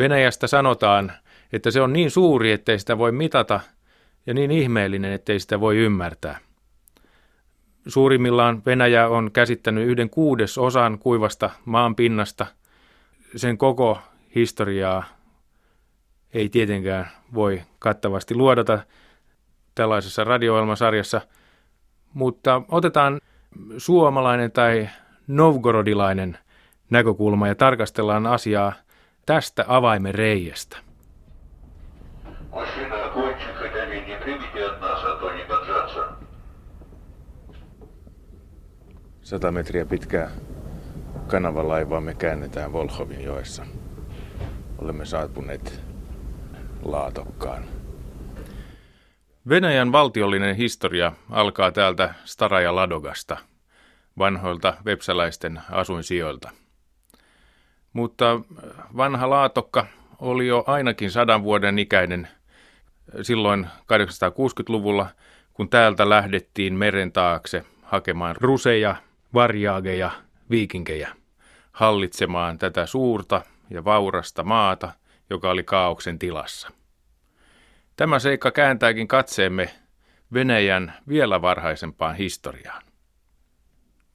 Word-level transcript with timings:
Venäjästä 0.00 0.46
sanotaan, 0.46 1.12
että 1.52 1.70
se 1.70 1.80
on 1.80 1.92
niin 1.92 2.10
suuri, 2.10 2.52
ettei 2.52 2.78
sitä 2.78 2.98
voi 2.98 3.12
mitata, 3.12 3.60
ja 4.26 4.34
niin 4.34 4.50
ihmeellinen, 4.50 5.12
ettei 5.12 5.40
sitä 5.40 5.60
voi 5.60 5.76
ymmärtää. 5.76 6.38
Suurimmillaan 7.86 8.62
Venäjä 8.66 9.08
on 9.08 9.32
käsittänyt 9.32 9.88
yhden 9.88 10.10
kuudes 10.10 10.58
osan 10.58 10.98
kuivasta 10.98 11.50
maan 11.64 11.96
pinnasta. 11.96 12.46
Sen 13.36 13.58
koko 13.58 13.98
historiaa 14.34 15.04
ei 16.32 16.48
tietenkään 16.48 17.10
voi 17.34 17.62
kattavasti 17.78 18.34
luodata 18.34 18.78
tällaisessa 19.74 20.24
radio 20.24 20.76
sarjassa, 20.76 21.20
mutta 22.14 22.62
otetaan 22.68 23.20
suomalainen 23.78 24.52
tai 24.52 24.88
novgorodilainen 25.26 26.38
näkökulma 26.90 27.48
ja 27.48 27.54
tarkastellaan 27.54 28.26
asiaa 28.26 28.72
tästä 29.30 29.64
avaimen 29.68 30.14
reiästä. 30.14 30.76
Sata 39.22 39.52
metriä 39.52 39.86
pitkää 39.86 40.30
kanavalaivaa 41.26 42.00
me 42.00 42.14
käännetään 42.14 42.72
Volhovin 42.72 43.24
joessa. 43.24 43.66
Olemme 44.78 45.04
saapuneet 45.04 45.80
Laatokkaan. 46.82 47.64
Venäjän 49.48 49.92
valtiollinen 49.92 50.56
historia 50.56 51.12
alkaa 51.30 51.72
täältä 51.72 52.14
Staraja 52.24 52.76
Ladogasta, 52.76 53.36
vanhoilta 54.18 54.74
vepsäläisten 54.84 55.60
asuinsijoilta. 55.70 56.50
Mutta 57.92 58.40
vanha 58.96 59.30
Laatokka 59.30 59.86
oli 60.18 60.46
jo 60.46 60.64
ainakin 60.66 61.10
sadan 61.10 61.42
vuoden 61.42 61.78
ikäinen 61.78 62.28
silloin 63.22 63.66
860-luvulla, 63.80 65.06
kun 65.52 65.68
täältä 65.68 66.08
lähdettiin 66.08 66.74
meren 66.74 67.12
taakse 67.12 67.64
hakemaan 67.82 68.36
ruseja, 68.36 68.96
varjaageja, 69.34 70.10
viikinkejä, 70.50 71.08
hallitsemaan 71.72 72.58
tätä 72.58 72.86
suurta 72.86 73.42
ja 73.70 73.84
vaurasta 73.84 74.44
maata, 74.44 74.92
joka 75.30 75.50
oli 75.50 75.64
kaauksen 75.64 76.18
tilassa. 76.18 76.70
Tämä 77.96 78.18
seikka 78.18 78.50
kääntääkin 78.50 79.08
katseemme 79.08 79.70
Venäjän 80.32 80.94
vielä 81.08 81.42
varhaisempaan 81.42 82.16
historiaan. 82.16 82.82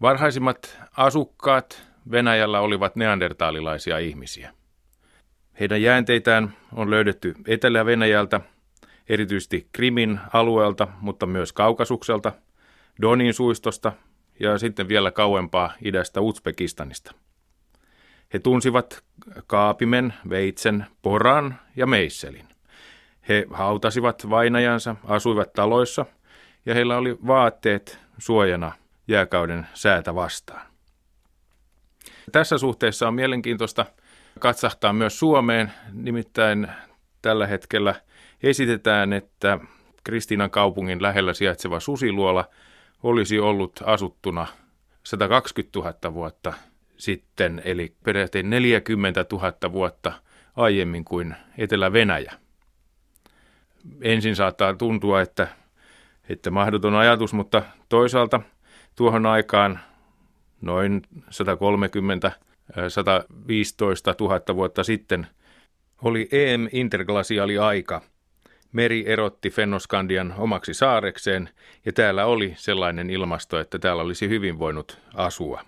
Varhaisimmat 0.02 0.80
asukkaat 0.98 1.88
Venäjällä 2.12 2.60
olivat 2.60 2.96
neandertaalilaisia 2.96 3.98
ihmisiä. 3.98 4.54
Heidän 5.60 5.82
jäänteitään 5.82 6.54
on 6.74 6.92
löydetty 6.92 7.34
Etelä-Venäjältä, 7.48 8.42
erityisesti 9.10 9.68
Krimin 9.72 10.20
alueelta, 10.34 10.88
mutta 11.02 11.26
myös 11.26 11.54
Kaukasukselta, 11.54 12.32
Donin 13.02 13.34
suistosta 13.34 13.92
ja 14.40 14.58
sitten 14.58 14.88
vielä 14.88 15.12
kauempaa 15.12 15.74
idästä 15.82 16.22
Uzbekistanista. 16.22 17.14
He 18.34 18.40
tunsivat 18.40 19.04
Kaapimen, 19.48 20.14
Veitsen, 20.30 20.86
Poran 21.02 21.56
ja 21.76 21.88
Meisselin. 21.88 22.48
He 23.30 23.46
hautasivat 23.52 24.30
vainajansa, 24.30 24.96
asuivat 25.04 25.54
taloissa 25.54 26.06
ja 26.66 26.74
heillä 26.74 26.98
oli 26.98 27.18
vaatteet 27.28 28.00
suojana 28.18 28.72
jääkauden 29.08 29.68
säätä 29.74 30.16
vastaan. 30.16 30.75
Tässä 32.32 32.58
suhteessa 32.58 33.08
on 33.08 33.14
mielenkiintoista 33.14 33.86
katsahtaa 34.40 34.94
myös 34.94 35.20
Suomeen, 35.20 35.72
nimittäin 35.94 36.68
tällä 37.22 37.48
hetkellä 37.48 37.96
esitetään, 38.44 39.14
että 39.14 39.60
Kristiinan 40.04 40.52
kaupungin 40.52 41.02
lähellä 41.02 41.34
sijaitseva 41.34 41.80
Susiluola 41.80 42.50
olisi 43.04 43.40
ollut 43.40 43.80
asuttuna 43.86 44.48
120 45.04 45.80
000 45.80 46.14
vuotta 46.14 46.54
sitten, 46.98 47.62
eli 47.66 47.94
peräti 48.04 48.44
40 48.44 49.26
000 49.32 49.72
vuotta 49.72 50.12
aiemmin 50.56 51.06
kuin 51.06 51.36
Etelä-Venäjä. 51.58 52.34
Ensin 54.02 54.36
saattaa 54.36 54.74
tuntua, 54.74 55.22
että, 55.22 55.48
että 56.30 56.52
mahdoton 56.52 56.96
ajatus, 56.96 57.34
mutta 57.34 57.62
toisaalta 57.90 58.42
tuohon 58.96 59.26
aikaan 59.26 59.80
noin 60.66 61.02
130 61.30 62.32
115 62.88 64.16
000 64.20 64.56
vuotta 64.56 64.84
sitten 64.84 65.28
oli 66.02 66.30
EM-interglasiaali 66.32 67.60
aika. 67.60 68.02
Meri 68.72 69.04
erotti 69.08 69.50
Fennoskandian 69.50 70.34
omaksi 70.38 70.74
saarekseen 70.74 71.50
ja 71.86 71.94
täällä 71.94 72.26
oli 72.26 72.54
sellainen 72.58 73.10
ilmasto, 73.10 73.60
että 73.60 73.80
täällä 73.80 74.04
olisi 74.04 74.30
hyvin 74.30 74.60
voinut 74.60 75.00
asua. 75.14 75.62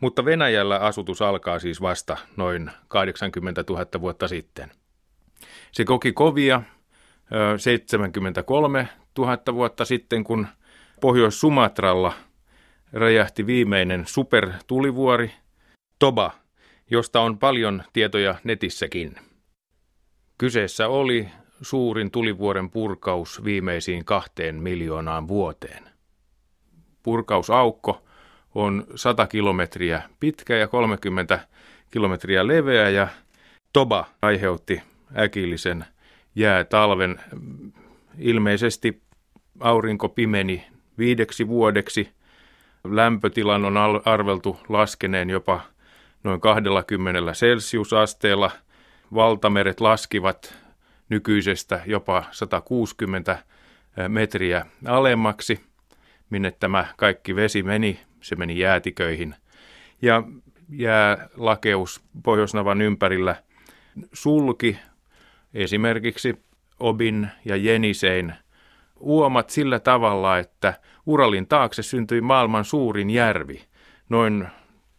Mutta 0.00 0.24
Venäjällä 0.24 0.78
asutus 0.78 1.22
alkaa 1.22 1.58
siis 1.58 1.80
vasta 1.80 2.16
noin 2.36 2.70
80 2.88 3.64
000 3.68 3.86
vuotta 4.00 4.28
sitten. 4.28 4.70
Se 5.72 5.84
koki 5.84 6.12
kovia 6.12 6.62
73 7.56 8.88
000 9.18 9.38
vuotta 9.52 9.84
sitten, 9.84 10.24
kun 10.24 10.46
Pohjois-Sumatralla 11.00 12.12
räjähti 12.92 13.46
viimeinen 13.46 14.06
supertulivuori 14.06 15.30
Toba, 15.98 16.32
josta 16.90 17.20
on 17.20 17.38
paljon 17.38 17.82
tietoja 17.92 18.34
netissäkin. 18.44 19.14
Kyseessä 20.38 20.88
oli 20.88 21.28
suurin 21.62 22.10
tulivuoren 22.10 22.70
purkaus 22.70 23.44
viimeisiin 23.44 24.04
kahteen 24.04 24.54
miljoonaan 24.54 25.28
vuoteen. 25.28 25.84
Purkausaukko 27.02 28.06
on 28.54 28.86
100 28.94 29.26
kilometriä 29.26 30.02
pitkä 30.20 30.56
ja 30.56 30.68
30 30.68 31.40
kilometriä 31.90 32.46
leveä 32.46 32.90
ja 32.90 33.08
Toba 33.72 34.04
aiheutti 34.22 34.82
äkillisen 35.18 35.84
jäätalven. 36.34 37.20
Ilmeisesti 38.18 39.02
aurinko 39.60 40.08
pimeni 40.08 40.66
viideksi 40.98 41.48
vuodeksi. 41.48 42.15
Lämpötilan 42.90 43.64
on 43.64 43.76
arveltu 44.04 44.60
laskeneen 44.68 45.30
jopa 45.30 45.60
noin 46.24 46.40
20 46.40 47.32
celsiusasteella. 47.32 48.50
Valtameret 49.14 49.80
laskivat 49.80 50.58
nykyisestä 51.08 51.80
jopa 51.86 52.24
160 52.30 53.38
metriä 54.08 54.66
alemmaksi, 54.86 55.60
minne 56.30 56.50
tämä 56.50 56.86
kaikki 56.96 57.36
vesi 57.36 57.62
meni. 57.62 58.00
Se 58.20 58.36
meni 58.36 58.58
jäätiköihin. 58.58 59.34
Ja 60.02 60.22
jäälakeus 60.68 62.00
Pohjoisnavan 62.22 62.82
ympärillä 62.82 63.36
sulki 64.12 64.78
esimerkiksi 65.54 66.42
Obin 66.80 67.28
ja 67.44 67.56
Jenisein 67.56 68.34
uomat 69.00 69.50
sillä 69.50 69.80
tavalla, 69.80 70.38
että 70.38 70.74
Uralin 71.06 71.46
taakse 71.46 71.82
syntyi 71.82 72.20
maailman 72.20 72.64
suurin 72.64 73.10
järvi, 73.10 73.64
noin 74.08 74.48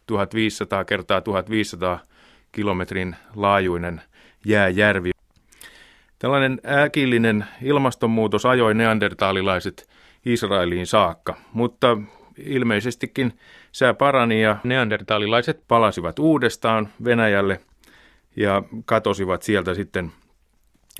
1500 0.06 0.84
kertaa 0.84 1.20
1500 1.20 2.00
kilometrin 2.52 3.16
laajuinen 3.34 4.02
jääjärvi. 4.44 5.10
Tällainen 6.18 6.60
äkillinen 6.84 7.44
ilmastonmuutos 7.62 8.46
ajoi 8.46 8.74
neandertaalilaiset 8.74 9.88
Israeliin 10.26 10.86
saakka, 10.86 11.36
mutta 11.52 11.98
ilmeisestikin 12.38 13.38
sää 13.72 13.94
parani 13.94 14.42
ja 14.42 14.56
neandertaalilaiset 14.64 15.64
palasivat 15.68 16.18
uudestaan 16.18 16.88
Venäjälle 17.04 17.60
ja 18.36 18.62
katosivat 18.84 19.42
sieltä 19.42 19.74
sitten 19.74 20.12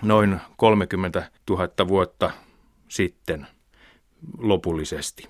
noin 0.03 0.41
30 0.57 1.31
000 1.51 1.89
vuotta 1.89 2.31
sitten 2.89 3.47
lopullisesti. 4.39 5.29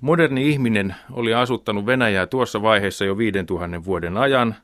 Moderni 0.00 0.50
ihminen 0.50 0.94
oli 1.12 1.34
asuttanut 1.34 1.86
Venäjää 1.86 2.26
tuossa 2.26 2.62
vaiheessa 2.62 3.04
jo 3.04 3.18
5000 3.18 3.84
vuoden 3.84 4.16
ajan. 4.16 4.54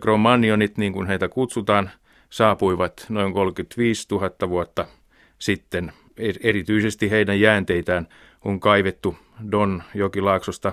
Cromannionit, 0.00 0.78
niin 0.78 0.92
kuin 0.92 1.06
heitä 1.06 1.28
kutsutaan, 1.28 1.90
saapuivat 2.30 3.06
noin 3.08 3.32
35 3.32 4.06
000 4.10 4.48
vuotta 4.48 4.86
sitten. 5.38 5.92
Erityisesti 6.40 7.10
heidän 7.10 7.40
jäänteitään 7.40 8.08
on 8.44 8.60
kaivettu 8.60 9.16
Don 9.50 9.82
jokilaaksosta 9.94 10.72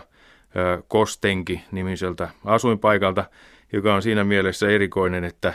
Kostenki 0.87 1.61
nimiseltä 1.71 2.29
asuinpaikalta, 2.45 3.25
joka 3.73 3.95
on 3.95 4.01
siinä 4.01 4.23
mielessä 4.23 4.69
erikoinen, 4.69 5.23
että 5.23 5.53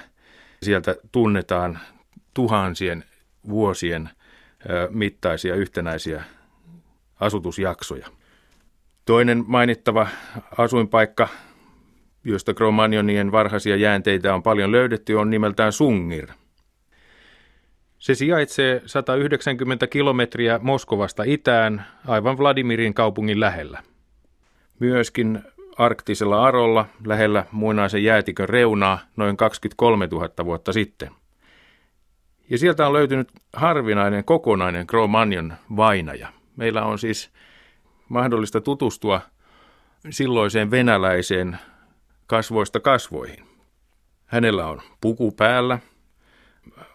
sieltä 0.63 0.97
tunnetaan 1.13 1.79
tuhansien 2.35 3.05
vuosien 3.49 4.11
mittaisia 4.91 5.55
yhtenäisiä 5.55 6.25
asutusjaksoja. 7.21 8.07
Toinen 9.05 9.45
mainittava 9.47 10.09
asuinpaikka 10.59 11.29
josta 12.25 12.55
Cromagnon 12.55 13.33
varhaisia 13.33 13.77
jäänteitä 13.77 14.35
on 14.35 14.43
paljon 14.43 14.73
löydetty, 14.73 15.15
on 15.15 15.31
nimeltään 15.31 15.73
Sungir. 15.73 16.27
Se 17.99 18.15
sijaitsee 18.15 18.83
190 18.87 19.87
kilometriä 19.87 20.59
Moskovasta 20.63 21.23
itään, 21.23 21.87
aivan 22.07 22.39
Vladimirin 22.39 22.95
kaupungin 22.95 23.41
lähellä. 23.41 23.83
Myöskin 24.79 25.43
arktisella 25.79 26.47
arolla 26.47 26.87
lähellä 27.07 27.45
muinaisen 27.53 28.05
jäätikön 28.05 28.49
reunaa 28.49 28.99
noin 29.17 29.37
23 29.37 30.07
000 30.07 30.45
vuotta 30.45 30.73
sitten. 30.73 31.11
Ja 32.51 32.59
sieltä 32.59 32.87
on 32.87 32.93
löytynyt 32.93 33.33
harvinainen 33.53 34.25
kokonainen 34.25 34.87
Cro-Magnon 34.87 35.53
vainaja. 35.77 36.29
Meillä 36.57 36.85
on 36.85 36.99
siis 36.99 37.31
mahdollista 38.09 38.61
tutustua 38.61 39.21
silloiseen 40.11 40.71
venäläiseen 40.71 41.59
kasvoista 42.27 42.81
kasvoihin. 42.81 43.47
Hänellä 44.27 44.67
on 44.67 44.81
puku 45.01 45.33
päällä. 45.33 45.79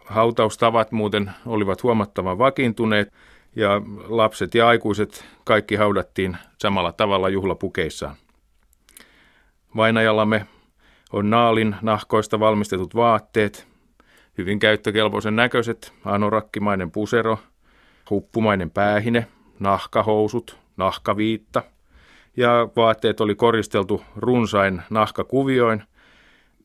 Hautaustavat 0.06 0.92
muuten 0.92 1.32
olivat 1.46 1.84
huomattavan 1.84 2.38
vakiintuneet 2.38 3.14
ja 3.56 3.82
lapset 4.08 4.56
ja 4.56 4.68
aikuiset 4.68 5.26
kaikki 5.44 5.76
haudattiin 5.76 6.38
samalla 6.58 6.92
tavalla 6.92 7.30
juhlapukeissaan. 7.30 8.16
Vainajallamme 9.76 10.46
on 11.14 11.30
naalin 11.30 11.76
nahkoista 11.82 12.40
valmistetut 12.40 12.96
vaatteet, 12.96 13.68
hyvin 14.38 14.60
käyttökelpoisen 14.60 15.36
näköiset, 15.36 15.94
anorakkimainen 16.06 16.92
pusero, 16.92 17.40
huppumainen 18.10 18.72
päähine, 18.72 19.28
nahkahousut, 19.60 20.58
nahkaviitta 20.78 21.64
ja 22.38 22.68
vaatteet 22.76 23.22
oli 23.22 23.36
koristeltu 23.36 24.04
runsain 24.16 24.82
nahkakuvioin 24.90 25.84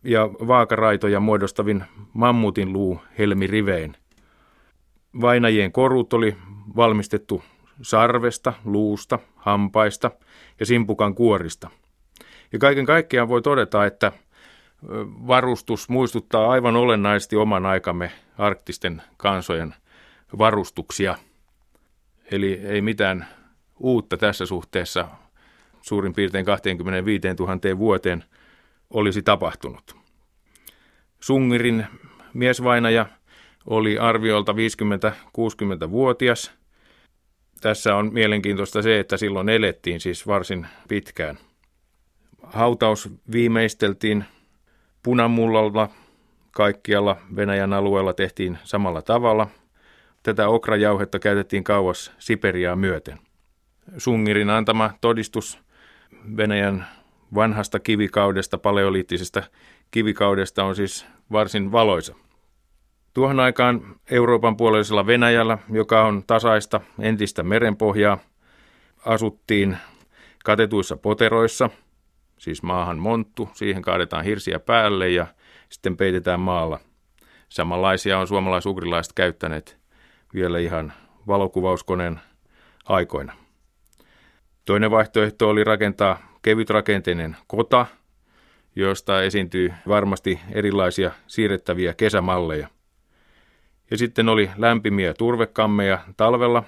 ja 0.04 0.26
vaakaraitoja 0.26 1.20
muodostavin 1.20 1.84
mammutin 2.12 2.72
luu 2.72 3.00
helmirivein. 3.18 3.96
Vainajien 5.20 5.72
korut 5.72 6.12
oli 6.12 6.36
valmistettu 6.76 7.42
sarvesta, 7.82 8.52
luusta, 8.64 9.18
hampaista 9.36 10.10
ja 10.60 10.66
simpukan 10.66 11.14
kuorista. 11.14 11.70
Ja 12.52 12.58
kaiken 12.58 12.86
kaikkiaan 12.86 13.28
voi 13.28 13.42
todeta, 13.42 13.86
että 13.86 14.12
varustus 15.26 15.88
muistuttaa 15.88 16.50
aivan 16.50 16.76
olennaisesti 16.76 17.36
oman 17.36 17.66
aikamme 17.66 18.12
arktisten 18.38 19.02
kansojen 19.16 19.74
varustuksia. 20.38 21.18
Eli 22.30 22.52
ei 22.52 22.80
mitään 22.80 23.26
uutta 23.78 24.16
tässä 24.16 24.46
suhteessa 24.46 25.08
suurin 25.80 26.14
piirtein 26.14 26.44
25 26.44 27.20
000 27.38 27.78
vuoteen 27.78 28.24
olisi 28.90 29.22
tapahtunut. 29.22 29.96
Sungirin 31.20 31.86
miesvainaja 32.34 33.06
oli 33.66 33.98
arviolta 33.98 34.52
50-60-vuotias. 34.52 36.52
Tässä 37.60 37.96
on 37.96 38.12
mielenkiintoista 38.12 38.82
se, 38.82 39.00
että 39.00 39.16
silloin 39.16 39.48
elettiin 39.48 40.00
siis 40.00 40.26
varsin 40.26 40.66
pitkään. 40.88 41.38
Hautaus 42.42 43.08
viimeisteltiin 43.32 44.24
punamullalla 45.02 45.88
kaikkialla 46.50 47.16
Venäjän 47.36 47.72
alueella 47.72 48.12
tehtiin 48.12 48.58
samalla 48.64 49.02
tavalla. 49.02 49.46
Tätä 50.22 50.48
okrajauhetta 50.48 51.18
käytettiin 51.18 51.64
kauas 51.64 52.12
Siperiaa 52.18 52.76
myöten. 52.76 53.18
Sungirin 53.98 54.50
antama 54.50 54.90
todistus 55.00 55.58
Venäjän 56.36 56.86
vanhasta 57.34 57.80
kivikaudesta, 57.80 58.58
paleoliittisesta 58.58 59.42
kivikaudesta 59.90 60.64
on 60.64 60.76
siis 60.76 61.06
varsin 61.32 61.72
valoisa. 61.72 62.14
Tuohon 63.14 63.40
aikaan 63.40 63.96
Euroopan 64.10 64.56
puoleisella 64.56 65.06
Venäjällä, 65.06 65.58
joka 65.72 66.04
on 66.04 66.22
tasaista 66.26 66.80
entistä 66.98 67.42
merenpohjaa, 67.42 68.18
asuttiin 69.06 69.76
katetuissa 70.44 70.96
poteroissa, 70.96 71.70
siis 72.40 72.62
maahan 72.62 72.98
monttu, 72.98 73.50
siihen 73.52 73.82
kaadetaan 73.82 74.24
hirsiä 74.24 74.58
päälle 74.58 75.08
ja 75.08 75.26
sitten 75.68 75.96
peitetään 75.96 76.40
maalla. 76.40 76.80
Samanlaisia 77.48 78.18
on 78.18 78.28
suomalaisugrilaiset 78.28 79.12
käyttäneet 79.12 79.78
vielä 80.34 80.58
ihan 80.58 80.92
valokuvauskoneen 81.26 82.20
aikoina. 82.84 83.32
Toinen 84.64 84.90
vaihtoehto 84.90 85.48
oli 85.48 85.64
rakentaa 85.64 86.38
kevytrakenteinen 86.42 87.36
kota, 87.46 87.86
josta 88.76 89.22
esiintyy 89.22 89.72
varmasti 89.88 90.40
erilaisia 90.52 91.10
siirrettäviä 91.26 91.94
kesämalleja. 91.94 92.68
Ja 93.90 93.98
sitten 93.98 94.28
oli 94.28 94.50
lämpimiä 94.56 95.14
turvekammeja 95.14 95.98
talvella, 96.16 96.62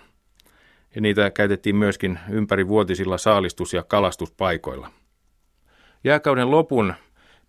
ja 0.94 1.00
niitä 1.00 1.30
käytettiin 1.30 1.76
myöskin 1.76 2.18
ympäri 2.30 2.68
vuotisilla 2.68 3.18
saalistus- 3.18 3.74
ja 3.74 3.82
kalastuspaikoilla. 3.82 5.01
Jääkauden 6.04 6.50
lopun 6.50 6.94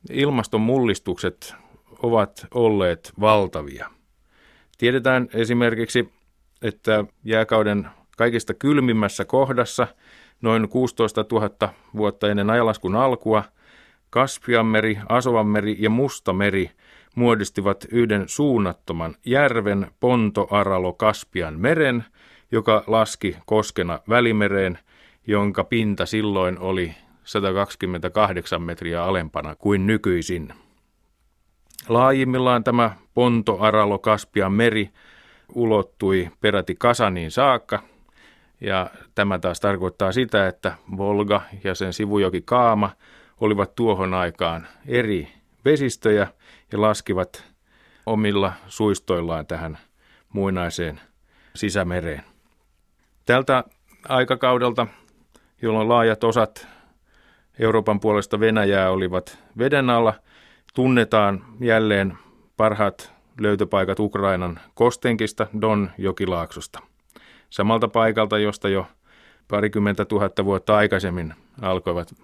ilmastonmullistukset 0.09 1.55
ovat 2.03 2.47
olleet 2.53 3.13
valtavia. 3.19 3.89
Tiedetään 4.77 5.27
esimerkiksi, 5.33 6.13
että 6.61 7.05
jääkauden 7.23 7.87
kaikista 8.17 8.53
kylmimmässä 8.53 9.25
kohdassa– 9.25 9.87
noin 10.43 10.69
16 10.69 11.25
000 11.31 11.73
vuotta 11.97 12.29
ennen 12.29 12.49
ajalaskun 12.49 12.95
alkua, 12.95 13.43
Kaspianmeri, 14.09 14.97
Asovanmeri 15.09 15.75
ja 15.79 15.89
Mustameri 15.89 16.71
muodostivat 17.15 17.85
yhden 17.91 18.23
suunnattoman 18.27 19.15
järven 19.25 19.87
Ponto-Aralo 19.99 20.93
Kaspian 20.93 21.59
meren, 21.59 22.05
joka 22.51 22.83
laski 22.87 23.37
koskena 23.45 23.99
välimereen, 24.09 24.79
jonka 25.27 25.63
pinta 25.63 26.05
silloin 26.05 26.59
oli 26.59 26.95
128 27.23 28.61
metriä 28.61 29.03
alempana 29.03 29.55
kuin 29.55 29.87
nykyisin. 29.87 30.53
Laajimmillaan 31.89 32.63
tämä 32.63 32.91
Ponto-Aralo 33.13 33.99
Kaspian 33.99 34.53
meri 34.53 34.89
ulottui 35.55 36.29
peräti 36.41 36.75
Kasaniin 36.79 37.31
saakka, 37.31 37.79
ja 38.61 38.89
tämä 39.15 39.39
taas 39.39 39.59
tarkoittaa 39.59 40.11
sitä, 40.11 40.47
että 40.47 40.77
Volga 40.97 41.41
ja 41.63 41.75
sen 41.75 41.93
sivujoki 41.93 42.41
Kaama 42.41 42.89
olivat 43.41 43.75
tuohon 43.75 44.13
aikaan 44.13 44.67
eri 44.87 45.27
vesistöjä 45.65 46.27
ja 46.71 46.81
laskivat 46.81 47.43
omilla 48.05 48.53
suistoillaan 48.67 49.47
tähän 49.47 49.77
muinaiseen 50.33 51.01
sisämereen. 51.55 52.23
Tältä 53.25 53.63
aikakaudelta, 54.09 54.87
jolloin 55.61 55.89
laajat 55.89 56.23
osat 56.23 56.67
Euroopan 57.59 57.99
puolesta 57.99 58.39
Venäjää 58.39 58.91
olivat 58.91 59.39
veden 59.57 59.89
alla, 59.89 60.13
tunnetaan 60.73 61.45
jälleen 61.59 62.17
parhaat 62.57 63.13
löytöpaikat 63.39 63.99
Ukrainan 63.99 64.59
Kostenkista 64.73 65.47
Don 65.61 65.91
jokilaaksosta– 65.97 66.79
samalta 67.53 67.87
paikalta, 67.87 68.37
josta 68.37 68.69
jo 68.69 68.87
parikymmentä 69.47 70.05
tuhatta 70.05 70.45
vuotta 70.45 70.77
aikaisemmin 70.77 71.33
alkoivat 71.61 72.15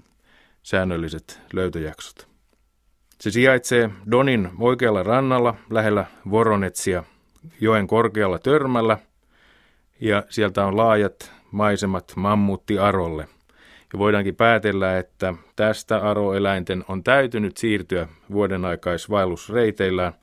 säännölliset 0.64 1.42
löytöjaksot. 1.54 2.28
Se 3.22 3.32
sijaitsee 3.32 3.90
Donin 4.12 4.50
oikealla 4.60 5.04
rannalla 5.04 5.56
lähellä 5.70 6.06
Voronetsia 6.32 7.04
joen 7.62 7.88
korkealla 7.88 8.40
törmällä 8.40 8.98
ja 10.02 10.24
sieltä 10.30 10.66
on 10.66 10.78
laajat 10.78 11.32
maisemat 11.52 12.14
mammutti 12.16 12.80
Arolle. 12.80 13.28
Ja 13.94 14.00
voidaankin 14.00 14.36
päätellä, 14.36 14.98
että 14.98 15.34
tästä 15.56 15.98
aroeläinten 15.98 16.86
on 16.88 17.04
täytynyt 17.04 17.58
siirtyä 17.58 18.08
vuoden 18.32 18.66
aikaisvaellusreiteillään. 18.66 20.14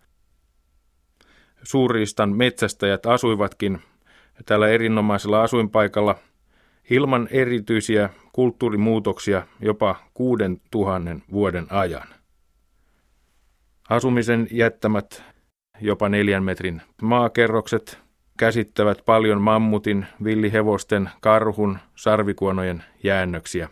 Suuristan 1.63 2.37
metsästäjät 2.37 3.07
asuivatkin 3.07 3.83
tällä 4.47 4.69
erinomaisella 4.69 5.43
asuinpaikalla 5.43 6.19
ilman 6.91 7.29
erityisiä 7.31 8.11
kulttuurimuutoksia 8.33 9.47
jopa 9.61 9.97
kuuden 10.15 10.61
tuhannen 10.71 11.23
vuoden 11.33 11.67
ajan. 11.71 12.09
Asumisen 13.89 14.49
jättämät 14.51 15.23
jopa 15.81 16.09
neljän 16.09 16.45
metrin 16.45 16.83
maakerrokset 17.03 18.06
käsittävät 18.37 19.03
paljon 19.07 19.41
mammutin, 19.41 20.07
villihevosten, 20.25 21.11
karhun, 21.21 21.79
sarvikuonojen 21.95 22.85
jäännöksiä. 23.03 23.69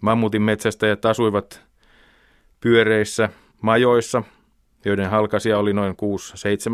Mammutin 0.00 0.42
metsästäjät 0.42 1.04
asuivat 1.04 1.64
pyöreissä 2.60 3.28
majoissa, 3.60 4.22
joiden 4.84 5.10
halkasia 5.10 5.58
oli 5.58 5.72
noin 5.72 5.94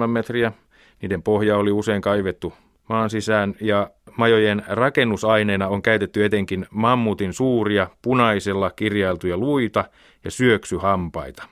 6-7 0.04 0.06
metriä– 0.06 0.52
niiden 1.02 1.22
pohja 1.22 1.56
oli 1.56 1.72
usein 1.72 2.02
kaivettu 2.02 2.52
maan 2.88 3.10
sisään 3.10 3.54
ja 3.60 3.90
majojen 4.16 4.62
rakennusaineena 4.66 5.68
on 5.68 5.82
käytetty 5.82 6.24
etenkin 6.24 6.66
mammutin 6.70 7.32
suuria 7.32 7.88
punaisella 8.02 8.70
kirjailtuja 8.70 9.36
luita 9.36 9.84
ja 10.24 10.30
syöksyhampaita. 10.30 11.42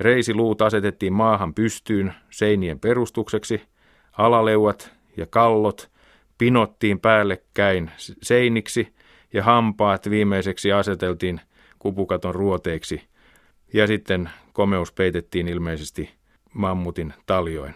Reisiluut 0.00 0.62
asetettiin 0.62 1.12
maahan 1.12 1.54
pystyyn 1.54 2.14
seinien 2.30 2.80
perustukseksi, 2.80 3.62
alaleuat 4.18 4.92
ja 5.16 5.26
kallot 5.26 5.90
pinottiin 6.38 7.00
päällekkäin 7.00 7.90
seiniksi 8.22 8.94
ja 9.32 9.42
hampaat 9.42 10.10
viimeiseksi 10.10 10.72
aseteltiin 10.72 11.40
kupukaton 11.78 12.34
ruoteiksi 12.34 13.02
ja 13.72 13.86
sitten 13.86 14.30
komeus 14.52 14.92
peitettiin 14.92 15.48
ilmeisesti 15.48 16.10
mammutin 16.54 17.14
taljoin. 17.26 17.74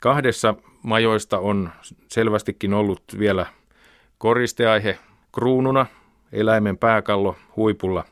Kahdessa 0.00 0.54
majoista 0.82 1.38
on 1.38 1.70
selvästikin 2.08 2.74
ollut 2.74 3.02
vielä 3.18 3.46
koristeaihe 4.18 4.98
kruununa, 5.34 5.86
eläimen 6.32 6.78
pääkallo 6.78 7.36
huipulla, 7.56 8.04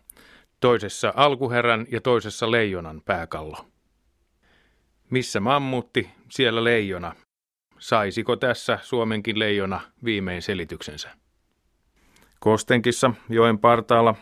toisessa 0.61 1.13
alkuherän 1.17 1.87
ja 1.91 2.01
toisessa 2.01 2.51
leijonan 2.51 3.03
pääkallo. 3.05 3.74
Missä 5.11 5.41
mammutti, 5.41 6.11
siellä 6.31 6.65
leijona. 6.65 7.15
Saisiko 7.79 8.37
tässä 8.37 8.79
Suomenkin 8.83 9.39
leijona 9.39 9.81
viimein 10.05 10.43
selityksensä? 10.43 11.11
Kostenkissa 12.41 13.15
joen 13.29 13.59
partaalla 13.59 14.15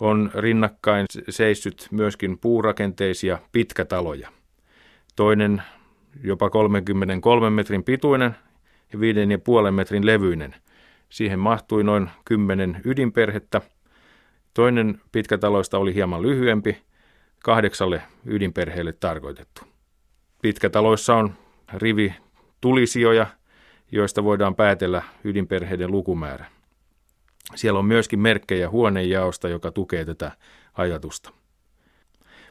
on 0.00 0.30
rinnakkain 0.34 1.06
seissyt 1.28 1.88
myöskin 1.90 2.38
puurakenteisia 2.38 3.38
pitkätaloja. 3.52 4.32
Toinen 5.16 5.62
jopa 6.24 6.50
33 6.50 7.50
metrin 7.50 7.84
pituinen 7.84 8.36
ja 8.92 8.98
5,5 9.66 9.70
metrin 9.70 10.06
levyinen. 10.06 10.54
Siihen 11.08 11.38
mahtui 11.38 11.84
noin 11.84 12.10
10 12.24 12.80
ydinperhettä. 12.84 13.60
Toinen 14.54 15.00
pitkätaloista 15.12 15.78
oli 15.78 15.94
hieman 15.94 16.22
lyhyempi, 16.22 16.82
kahdeksalle 17.42 18.02
ydinperheelle 18.26 18.92
tarkoitettu. 18.92 19.75
Pitkätaloissa 20.46 21.14
on 21.14 21.34
rivi 21.74 22.14
tulisijoja, 22.60 23.26
joista 23.92 24.24
voidaan 24.24 24.54
päätellä 24.54 25.02
ydinperheiden 25.24 25.92
lukumäärä. 25.92 26.46
Siellä 27.54 27.78
on 27.78 27.84
myöskin 27.84 28.20
merkkejä 28.20 28.70
huonejaosta, 28.70 29.48
joka 29.48 29.70
tukee 29.70 30.04
tätä 30.04 30.30
ajatusta. 30.74 31.30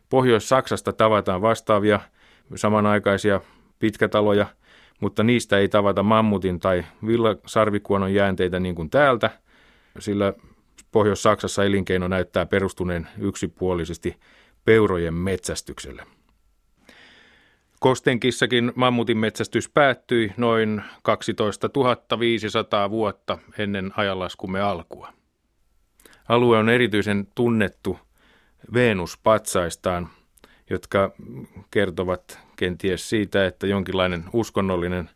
Pohjois-Saksasta 0.09 0.93
tavataan 0.93 1.41
vastaavia 1.41 1.99
samanaikaisia 2.55 3.41
pitkätaloja, 3.79 4.45
mutta 5.01 5.23
niistä 5.23 5.57
ei 5.57 5.69
tavata 5.69 6.03
mammutin 6.03 6.59
tai 6.59 6.85
villasarvikuonon 7.07 8.13
jäänteitä 8.13 8.59
niin 8.59 8.75
kuin 8.75 8.89
täältä, 8.89 9.29
sillä 9.99 10.33
Pohjois-Saksassa 10.91 11.63
elinkeino 11.63 12.07
näyttää 12.07 12.45
perustuneen 12.45 13.07
yksipuolisesti 13.17 14.19
peurojen 14.65 15.13
metsästykselle. 15.13 16.14
Kostenkissakin 17.79 18.71
mammutin 18.75 19.17
metsästys 19.17 19.69
päättyi 19.69 20.31
noin 20.37 20.81
12 21.03 21.69
500 22.19 22.89
vuotta 22.89 23.37
ennen 23.57 23.91
ajanlaskumme 23.97 24.61
alkua. 24.61 25.13
Alue 26.29 26.57
on 26.57 26.69
erityisen 26.69 27.27
tunnettu 27.35 27.99
Venus-patsaistaan, 28.73 30.07
jotka 30.69 31.11
kertovat 31.71 32.39
kenties 32.55 33.09
siitä, 33.09 33.45
että 33.45 33.67
jonkinlainen 33.67 34.23
uskonnollinen 34.33 35.09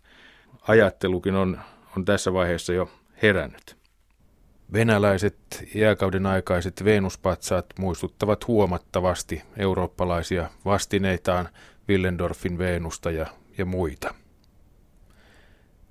ajattelukin 0.68 1.36
on, 1.36 1.60
on 1.98 2.06
tässä 2.06 2.34
vaiheessa 2.34 2.74
jo 2.74 2.90
herännyt. 3.22 3.80
Venäläiset 4.74 5.38
jääkauden 5.76 6.26
aikaiset 6.26 6.86
Venuspatsaat 6.86 7.66
muistuttavat 7.80 8.48
huomattavasti 8.48 9.42
eurooppalaisia 9.58 10.50
vastineitaan 10.66 11.50
Willendorfin 11.90 12.58
Venusta 12.58 13.12
ja, 13.12 13.28
ja 13.58 13.66
muita. 13.66 14.14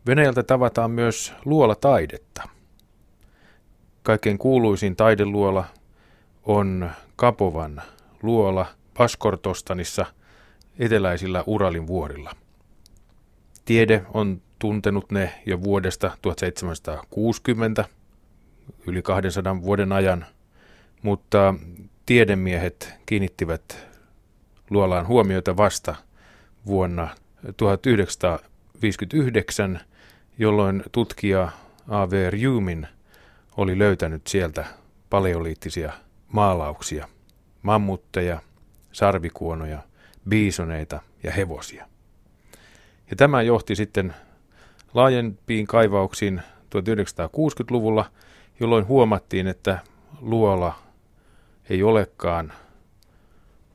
Venäjältä 0.06 0.42
tavataan 0.42 0.90
myös 0.90 1.34
luolataidetta. 1.44 2.48
Kaikkein 4.02 4.38
kuuluisin 4.38 4.96
taideluola 4.96 5.64
on 6.44 6.90
Kapovan 7.16 7.82
luola 8.22 8.66
Paskortostanissa 8.98 10.06
eteläisillä 10.78 11.44
Uralin 11.46 11.86
vuorilla. 11.86 12.36
Tiede 13.64 14.04
on 14.14 14.42
tuntenut 14.58 15.10
ne 15.10 15.42
jo 15.46 15.62
vuodesta 15.62 16.16
1760, 16.22 17.84
yli 18.86 19.02
200 19.02 19.62
vuoden 19.62 19.92
ajan, 19.92 20.26
mutta 21.02 21.54
tiedemiehet 22.06 22.94
kiinnittivät 23.06 23.88
luolaan 24.70 25.06
huomiota 25.06 25.56
vasta 25.56 25.94
vuonna 26.66 27.08
1959, 27.56 29.80
jolloin 30.38 30.82
tutkija 30.92 31.48
A.V. 31.88 32.30
Rjumin 32.30 32.86
oli 33.56 33.78
löytänyt 33.78 34.26
sieltä 34.26 34.66
paleoliittisia 35.10 35.92
maalauksia, 36.32 37.08
mammutteja, 37.62 38.40
sarvikuonoja, 38.92 39.82
biisoneita 40.28 41.00
ja 41.22 41.32
hevosia. 41.32 41.86
Ja 43.10 43.16
tämä 43.16 43.42
johti 43.42 43.76
sitten 43.76 44.14
laajempiin 44.94 45.66
kaivauksiin 45.66 46.42
1960-luvulla, 46.64 48.10
jolloin 48.60 48.86
huomattiin, 48.86 49.46
että 49.46 49.78
luola 50.20 50.74
ei 51.70 51.82
olekaan 51.82 52.52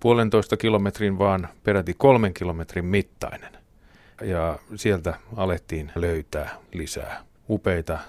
puolentoista 0.03 0.57
kilometrin, 0.57 1.19
vaan 1.19 1.49
peräti 1.63 1.93
kolmen 1.97 2.33
kilometrin 2.33 2.85
mittainen. 2.85 3.57
Ja 4.21 4.59
sieltä 4.75 5.13
alettiin 5.35 5.91
löytää 5.95 6.55
lisää 6.73 7.25
upeita 7.49 7.99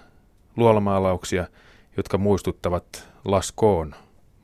luolamaalauksia, 0.57 1.47
jotka 1.97 2.19
muistuttavat 2.19 3.09
Laskoon 3.25 3.95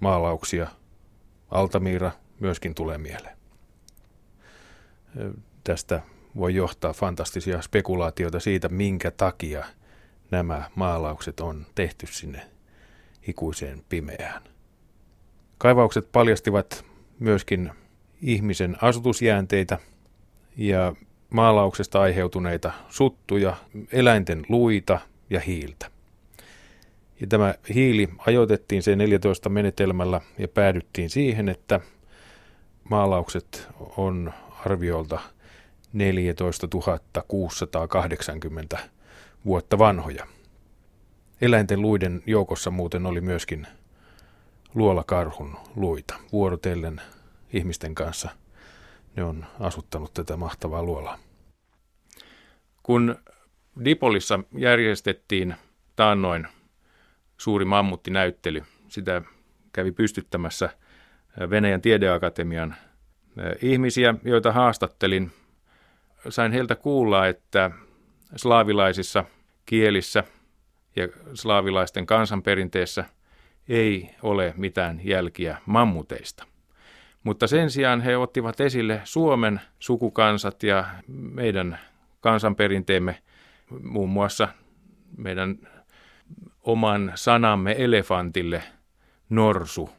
maalauksia. 0.01 0.67
Altamira 1.51 2.11
myöskin 2.41 2.75
tulee 2.75 2.99
mieleen. 2.99 3.37
Tästä 5.65 6.03
voi 6.37 6.55
johtaa 6.55 6.93
fantastisia 6.93 7.63
spekulaatioita 7.63 8.41
siitä, 8.41 8.69
minkä 8.69 9.11
takia 9.11 9.65
nämä 10.31 10.71
maalaukset 10.75 11.41
on 11.41 11.67
tehty 11.75 12.07
sinne 12.07 12.51
ikuiseen 13.29 13.85
pimeään. 13.89 14.43
Kaivaukset 15.59 16.13
paljastivat 16.13 16.90
myöskin 17.21 17.71
ihmisen 18.23 18.77
asutusjäänteitä 18.83 19.79
ja 20.57 20.95
maalauksesta 21.31 22.01
aiheutuneita 22.01 22.73
suttuja, 22.89 23.57
eläinten 23.93 24.47
luita 24.49 24.99
ja 25.31 25.41
hiiltä. 25.41 25.91
Ja 27.21 27.27
tämä 27.27 27.55
hiili 27.75 28.09
ajoitettiin 28.27 28.83
se 28.83 28.97
14 28.97 29.49
menetelmällä 29.49 30.21
ja 30.39 30.49
päädyttiin 30.49 31.11
siihen, 31.11 31.49
että 31.49 31.81
maalaukset 32.91 33.69
on 33.97 34.33
arviolta 34.65 35.21
14 35.93 36.69
680 37.29 38.79
vuotta 39.45 39.79
vanhoja. 39.79 40.27
Eläinten 41.41 41.83
luiden 41.83 42.23
joukossa 42.27 42.71
muuten 42.71 43.07
oli 43.07 43.21
myöskin 43.21 43.67
luolakarhun 44.75 45.57
luita. 45.77 46.15
Vuorotellen 46.33 47.01
ihmisten 47.53 47.95
kanssa 47.95 48.31
ne 49.17 49.25
on 49.25 49.47
asuttanut 49.61 50.15
tätä 50.15 50.37
mahtavaa 50.37 50.83
luolaa. 50.83 51.19
Kun 52.83 53.17
Dipolissa 53.85 54.41
järjestettiin 54.53 55.55
taannoin 55.97 56.49
suuri 57.39 57.65
mammuttinäyttely, 57.65 58.63
sitä 58.89 59.23
kävi 59.73 59.93
pystyttämässä 59.93 60.71
Venäjän 61.51 61.81
tiedeakatemian 61.81 62.75
ihmisiä, 63.63 64.15
joita 64.25 64.53
haastattelin. 64.53 65.33
Sain 66.29 66.53
heiltä 66.53 66.75
kuulla, 66.77 67.27
että 67.27 67.71
slaavilaisissa 68.37 69.25
kielissä 69.67 70.25
ja 70.97 71.09
slaavilaisten 71.35 72.07
kansanperinteessä– 72.07 73.05
ei 73.71 74.11
ole 74.23 74.55
mitään 74.57 75.01
jälkiä 75.05 75.57
mammuteista. 75.67 76.45
Mutta 77.25 77.47
sen 77.47 77.71
sijaan 77.71 78.01
he 78.01 78.17
ottivat 78.17 78.61
esille 78.61 79.01
Suomen 79.05 79.61
sukukansat 79.79 80.63
ja 80.63 80.87
meidän 81.09 81.79
kansanperinteemme, 82.21 83.23
muun 83.83 84.11
muassa 84.11 84.49
meidän 85.17 85.59
oman 86.63 87.13
sanamme 87.15 87.75
elefantille, 87.79 88.63
norsu. 89.29 89.91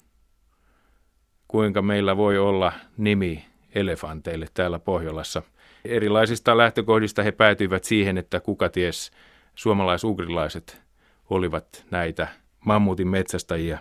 Kuinka 1.47 1.81
meillä 1.81 2.17
voi 2.17 2.37
olla 2.37 2.73
nimi 2.97 3.45
elefanteille 3.75 4.47
täällä 4.53 4.79
Pohjolassa. 4.79 5.41
Erilaisista 5.85 6.57
lähtökohdista 6.57 7.23
he 7.23 7.31
päätyivät 7.31 7.83
siihen, 7.83 8.17
että 8.17 8.39
kuka 8.39 8.69
ties 8.69 9.11
suomalaisugrilaiset 9.55 10.81
olivat 11.29 11.85
näitä 11.91 12.27
mammutin 12.65 13.07
metsästäjiä. 13.07 13.79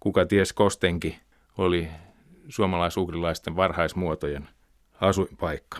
Kuka 0.00 0.26
ties 0.26 0.52
Kostenki 0.52 1.18
oli 1.58 1.88
suomalaisugrilaisten 2.48 3.56
varhaismuotojen 3.56 4.48
asuinpaikka. 5.00 5.78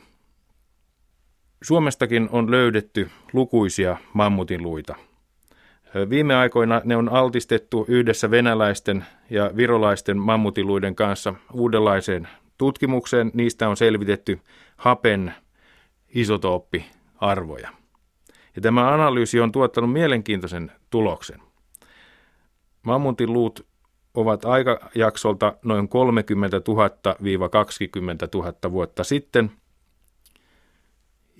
Suomestakin 1.62 2.28
on 2.32 2.50
löydetty 2.50 3.10
lukuisia 3.32 3.96
mammutin 4.12 4.62
luita. 4.62 4.94
Viime 6.10 6.34
aikoina 6.34 6.80
ne 6.84 6.96
on 6.96 7.08
altistettu 7.08 7.84
yhdessä 7.88 8.30
venäläisten 8.30 9.04
ja 9.30 9.50
virolaisten 9.56 10.18
mammutiluiden 10.18 10.94
kanssa 10.94 11.34
uudenlaiseen 11.52 12.28
tutkimukseen. 12.58 13.30
Niistä 13.34 13.68
on 13.68 13.76
selvitetty 13.76 14.40
hapen 14.76 15.34
isotooppiarvoja. 16.14 17.70
Ja 18.56 18.62
tämä 18.62 18.94
analyysi 18.94 19.40
on 19.40 19.52
tuottanut 19.52 19.92
mielenkiintoisen 19.92 20.72
tuloksen. 20.90 21.40
Mammutin 22.84 23.32
luut 23.32 23.66
ovat 24.14 24.44
aikajaksolta 24.44 25.56
noin 25.64 25.88
30 25.88 26.58
000-20 26.58 26.62
000 28.34 28.70
vuotta 28.70 29.04
sitten 29.04 29.50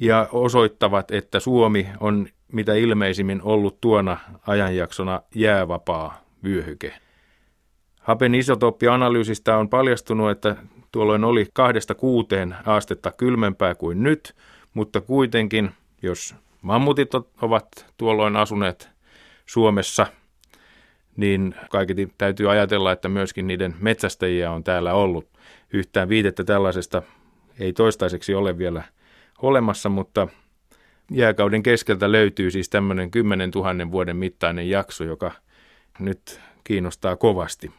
ja 0.01 0.29
osoittavat, 0.33 1.11
että 1.11 1.41
Suomi 1.41 1.87
on 2.01 2.27
mitä 2.53 2.75
ilmeisimmin 2.75 3.43
ollut 3.43 3.81
tuona 3.81 4.19
ajanjaksona 4.47 5.23
jäävapaa 5.35 6.21
vyöhyke. 6.45 6.95
Hapen 8.01 8.35
isotooppianalyysistä 8.35 9.57
on 9.57 9.69
paljastunut, 9.69 10.31
että 10.31 10.57
tuolloin 10.93 11.25
oli 11.25 11.47
kahdesta 11.53 11.95
kuuteen 11.95 12.57
astetta 12.67 13.13
kylmempää 13.13 13.75
kuin 13.75 14.03
nyt, 14.03 14.35
mutta 14.75 15.01
kuitenkin, 15.01 15.71
jos 16.03 16.35
mammutit 16.63 17.11
ovat 17.43 17.87
tuolloin 17.97 18.37
asuneet 18.37 18.91
Suomessa, 19.47 20.07
niin 21.17 21.55
kaiketi 21.71 22.09
täytyy 22.19 22.51
ajatella, 22.51 22.93
että 22.93 23.09
myöskin 23.09 23.47
niiden 23.47 23.75
metsästäjiä 23.81 24.51
on 24.51 24.65
täällä 24.65 24.95
ollut. 24.95 25.29
Yhtään 25.73 26.09
viitettä 26.09 26.45
tällaisesta 26.45 27.03
ei 27.59 27.73
toistaiseksi 27.73 28.35
ole 28.35 28.59
vielä 28.59 28.83
olemassa, 29.43 29.89
mutta 29.89 30.29
jääkauden 31.11 31.63
keskeltä 31.63 32.13
löytyy 32.13 32.51
siis 32.51 32.69
tämmöinen 32.69 33.11
10 33.11 33.51
000 33.51 33.91
vuoden 33.91 34.17
mittainen 34.17 34.71
jakso, 34.71 35.05
joka 35.05 35.33
nyt 35.99 36.41
kiinnostaa 36.65 37.17
kovasti. 37.17 37.71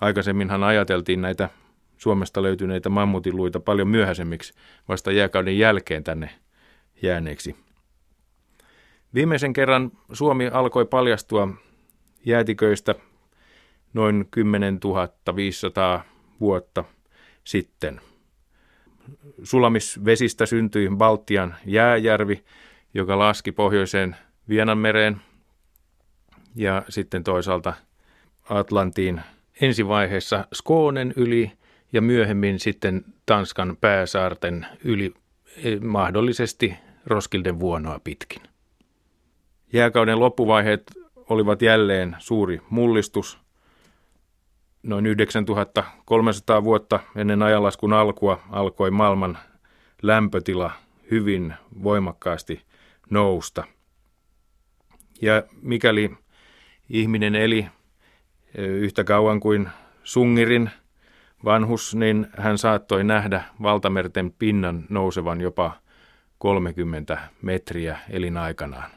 Aikaisemminhan 0.00 0.62
ajateltiin 0.62 1.22
näitä 1.22 1.48
Suomesta 1.96 2.42
löytyneitä 2.42 2.88
mammutiluita 2.88 3.60
paljon 3.60 3.88
myöhäisemmiksi 3.88 4.54
vasta 4.88 5.12
jääkauden 5.12 5.58
jälkeen 5.58 6.04
tänne 6.04 6.30
jääneeksi. 7.02 7.56
Viimeisen 9.14 9.52
kerran 9.52 9.90
Suomi 10.12 10.48
alkoi 10.48 10.86
paljastua 10.86 11.48
jäätiköistä 12.24 12.94
noin 13.92 14.28
10 14.30 14.80
500 15.36 16.04
vuotta 16.40 16.84
sitten– 17.44 18.00
sulamisvesistä 19.42 20.46
syntyi 20.46 20.88
Baltian 20.96 21.54
jääjärvi, 21.66 22.44
joka 22.94 23.18
laski 23.18 23.52
pohjoiseen 23.52 24.16
Vienanmereen 24.48 25.16
ja 26.56 26.82
sitten 26.88 27.24
toisaalta 27.24 27.72
Atlantiin 28.48 29.20
ensivaiheessa 29.60 30.46
Skoonen 30.54 31.12
yli 31.16 31.52
ja 31.92 32.02
myöhemmin 32.02 32.60
sitten 32.60 33.04
Tanskan 33.26 33.76
pääsaarten 33.80 34.66
yli 34.84 35.14
e, 35.56 35.76
mahdollisesti 35.80 36.74
Roskilden 37.06 37.60
vuonoa 37.60 38.00
pitkin. 38.04 38.42
Jääkauden 39.72 40.20
loppuvaiheet 40.20 40.82
olivat 41.28 41.62
jälleen 41.62 42.16
suuri 42.18 42.60
mullistus 42.70 43.38
noin 44.82 45.06
9300 45.06 46.64
vuotta 46.64 47.00
ennen 47.16 47.42
ajanlaskun 47.42 47.92
alkua 47.92 48.40
alkoi 48.50 48.90
maailman 48.90 49.38
lämpötila 50.02 50.70
hyvin 51.10 51.54
voimakkaasti 51.82 52.62
nousta. 53.10 53.64
Ja 55.22 55.42
mikäli 55.62 56.10
ihminen 56.88 57.34
eli 57.34 57.66
yhtä 58.54 59.04
kauan 59.04 59.40
kuin 59.40 59.68
Sungirin 60.04 60.70
vanhus, 61.44 61.94
niin 61.94 62.26
hän 62.38 62.58
saattoi 62.58 63.04
nähdä 63.04 63.44
valtamerten 63.62 64.32
pinnan 64.32 64.84
nousevan 64.88 65.40
jopa 65.40 65.72
30 66.38 67.18
metriä 67.42 67.98
elinaikanaan. 68.10 68.90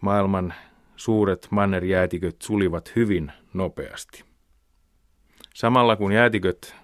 Maailman 0.00 0.54
suuret 1.02 1.48
mannerjäätiköt 1.50 2.42
sulivat 2.42 2.92
hyvin 2.96 3.32
nopeasti. 3.54 4.24
Samalla 5.54 5.96
kun 5.96 6.12
jäätiköt 6.12 6.76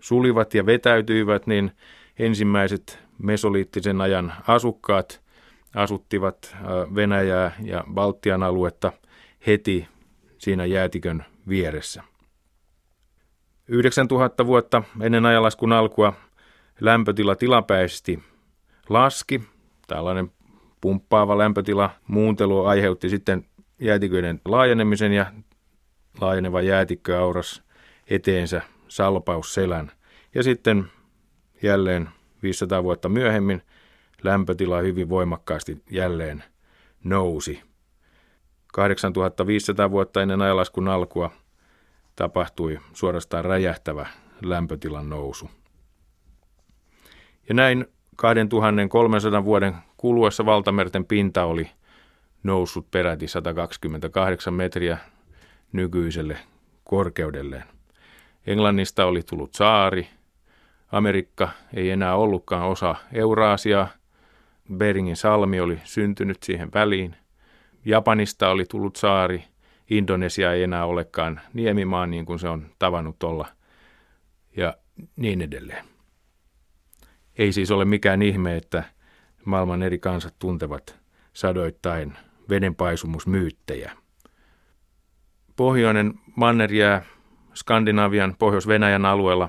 sulivat 0.00 0.54
ja 0.54 0.66
vetäytyivät, 0.66 1.46
niin 1.46 1.72
ensimmäiset 2.18 2.98
mesoliittisen 3.18 4.00
ajan 4.00 4.32
asukkaat 4.46 5.22
asuttivat 5.74 6.56
Venäjää 6.94 7.52
ja 7.62 7.84
Baltian 7.94 8.42
aluetta 8.42 8.92
heti 9.46 9.88
siinä 10.38 10.64
jäätikön 10.64 11.24
vieressä. 11.48 12.02
9000 13.68 14.46
vuotta 14.46 14.82
ennen 15.00 15.26
ajanlaskun 15.26 15.72
alkua 15.72 16.12
lämpötila 16.80 17.36
tilapäisesti 17.36 18.22
laski. 18.88 19.42
Tällainen 19.86 20.32
pumppaava 20.80 21.38
lämpötila 21.38 21.90
muuntelu 22.06 22.64
aiheutti 22.64 23.08
sitten 23.08 23.44
jäätiköiden 23.80 24.40
laajenemisen 24.44 25.12
ja 25.12 25.26
laajeneva 26.20 26.62
jäätikkö 26.62 27.20
auras 27.20 27.62
eteensä 28.10 28.62
salpausselän. 28.88 29.92
Ja 30.34 30.42
sitten 30.42 30.84
jälleen 31.62 32.08
500 32.42 32.82
vuotta 32.84 33.08
myöhemmin 33.08 33.62
lämpötila 34.22 34.80
hyvin 34.80 35.08
voimakkaasti 35.08 35.82
jälleen 35.90 36.44
nousi. 37.04 37.62
8500 38.72 39.90
vuotta 39.90 40.22
ennen 40.22 40.42
ajalaskun 40.42 40.88
alkua 40.88 41.30
tapahtui 42.16 42.78
suorastaan 42.92 43.44
räjähtävä 43.44 44.06
lämpötilan 44.42 45.08
nousu. 45.08 45.50
Ja 47.48 47.54
näin 47.54 47.86
2300 48.16 49.44
vuoden 49.44 49.74
kuluessa 49.96 50.46
valtamerten 50.46 51.04
pinta 51.04 51.44
oli 51.44 51.70
noussut 52.46 52.90
peräti 52.90 53.28
128 53.28 54.54
metriä 54.54 54.98
nykyiselle 55.72 56.38
korkeudelleen. 56.84 57.64
Englannista 58.46 59.06
oli 59.06 59.22
tullut 59.22 59.54
saari. 59.54 60.08
Amerikka 60.92 61.48
ei 61.74 61.90
enää 61.90 62.16
ollutkaan 62.16 62.68
osa 62.68 62.94
Euraasiaa. 63.12 63.88
Beringin 64.76 65.16
salmi 65.16 65.60
oli 65.60 65.80
syntynyt 65.84 66.42
siihen 66.42 66.68
väliin. 66.74 67.16
Japanista 67.84 68.48
oli 68.48 68.64
tullut 68.64 68.96
saari. 68.96 69.44
Indonesia 69.90 70.52
ei 70.52 70.62
enää 70.62 70.84
olekaan 70.84 71.40
niemimaa 71.54 72.06
niin 72.06 72.26
kuin 72.26 72.38
se 72.38 72.48
on 72.48 72.66
tavannut 72.78 73.22
olla. 73.22 73.48
Ja 74.56 74.74
niin 75.16 75.42
edelleen. 75.42 75.84
Ei 77.38 77.52
siis 77.52 77.70
ole 77.70 77.84
mikään 77.84 78.22
ihme, 78.22 78.56
että 78.56 78.84
maailman 79.44 79.82
eri 79.82 79.98
kansat 79.98 80.34
tuntevat 80.38 80.98
sadoittain 81.32 82.16
vedenpaisumusmyyttejä. 82.48 83.92
Pohjoinen 85.56 86.14
manner 86.36 86.72
jää 86.72 87.02
Skandinavian 87.54 88.36
Pohjois-Venäjän 88.38 89.04
alueella 89.04 89.48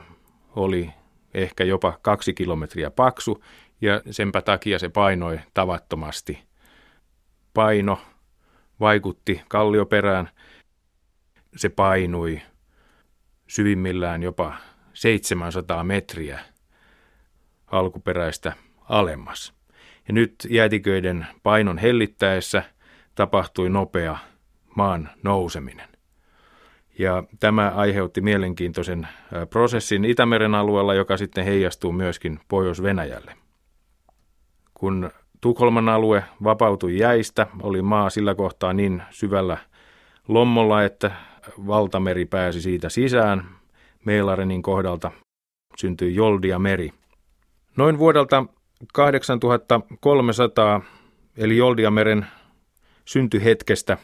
oli 0.55 0.89
ehkä 1.33 1.63
jopa 1.63 1.99
kaksi 2.01 2.33
kilometriä 2.33 2.91
paksu 2.91 3.43
ja 3.81 4.01
senpä 4.11 4.41
takia 4.41 4.79
se 4.79 4.89
painoi 4.89 5.39
tavattomasti. 5.53 6.43
Paino 7.53 8.01
vaikutti 8.79 9.41
kallioperään. 9.49 10.29
Se 11.55 11.69
painui 11.69 12.41
syvimmillään 13.47 14.23
jopa 14.23 14.53
700 14.93 15.83
metriä 15.83 16.39
alkuperäistä 17.67 18.53
alemmas. 18.89 19.53
Ja 20.07 20.13
nyt 20.13 20.35
jäätiköiden 20.49 21.27
painon 21.43 21.77
hellittäessä 21.77 22.63
tapahtui 23.17 23.69
nopea 23.69 24.17
maan 24.75 25.09
nouseminen. 25.23 25.87
Ja 26.99 27.23
tämä 27.39 27.71
aiheutti 27.75 28.21
mielenkiintoisen 28.21 29.07
prosessin 29.49 30.05
Itämeren 30.05 30.55
alueella, 30.55 30.93
joka 30.93 31.17
sitten 31.17 31.45
heijastuu 31.45 31.91
myöskin 31.91 32.39
Pohjois-Venäjälle. 32.47 33.33
Kun 34.73 35.11
Tukholman 35.41 35.89
alue 35.89 36.23
vapautui 36.43 36.97
jäistä, 36.97 37.47
oli 37.61 37.81
maa 37.81 38.09
sillä 38.09 38.35
kohtaa 38.35 38.73
niin 38.73 39.03
syvällä 39.09 39.57
lommolla, 40.27 40.83
että 40.83 41.11
valtameri 41.67 42.25
pääsi 42.25 42.61
siitä 42.61 42.89
sisään. 42.89 43.45
Meilarenin 44.05 44.61
kohdalta 44.61 45.11
syntyi 45.77 46.15
Joldia 46.15 46.59
meri. 46.59 46.91
Noin 47.77 47.97
vuodelta 47.97 48.45
8300 48.93 50.81
eli 51.37 51.57
Joldiameren 51.57 52.25
syntyhetkestä 53.07 53.97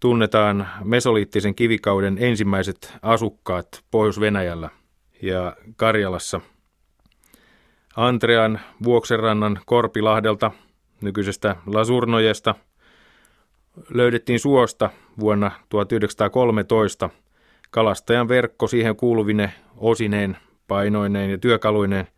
tunnetaan 0.00 0.68
mesoliittisen 0.84 1.54
kivikauden 1.54 2.16
ensimmäiset 2.20 2.92
asukkaat 3.02 3.84
Pohjois-Venäjällä 3.90 4.70
ja 5.22 5.56
Karjalassa. 5.76 6.40
Andrean 7.96 8.60
Vuoksenrannan 8.84 9.60
Korpilahdelta, 9.66 10.50
nykyisestä 11.00 11.56
Lasurnojesta, 11.66 12.54
löydettiin 13.88 14.40
suosta 14.40 14.90
vuonna 15.20 15.50
1913 15.68 17.10
kalastajan 17.70 18.28
verkko 18.28 18.66
siihen 18.66 18.96
kuuluvine 18.96 19.52
osineen, 19.76 20.36
painoineen 20.68 21.30
ja 21.30 21.38
työkaluineen. 21.38 22.08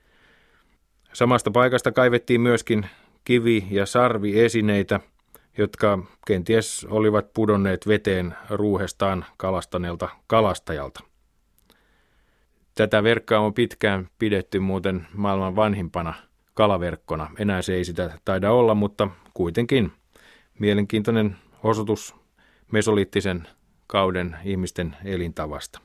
Samasta 1.12 1.50
paikasta 1.50 1.92
kaivettiin 1.92 2.40
myöskin 2.40 2.87
kivi- 3.24 3.66
ja 3.70 3.87
sarviesineitä, 3.87 5.00
jotka 5.58 5.98
kenties 6.26 6.86
olivat 6.90 7.32
pudonneet 7.34 7.88
veteen 7.88 8.34
ruuhestaan 8.50 9.24
kalastaneelta 9.36 10.08
kalastajalta. 10.26 11.00
Tätä 12.74 13.02
verkkoa 13.02 13.38
on 13.38 13.54
pitkään 13.54 14.08
pidetty 14.18 14.58
muuten 14.58 15.06
maailman 15.14 15.56
vanhimpana 15.56 16.14
kalaverkkona. 16.54 17.30
Enää 17.38 17.62
se 17.62 17.74
ei 17.74 17.84
sitä 17.84 18.18
taida 18.24 18.52
olla, 18.52 18.74
mutta 18.74 19.08
kuitenkin 19.34 19.92
mielenkiintoinen 20.58 21.36
osoitus 21.62 22.14
mesoliittisen 22.72 23.48
kauden 23.86 24.36
ihmisten 24.44 24.96
elintavasta. 25.04 25.80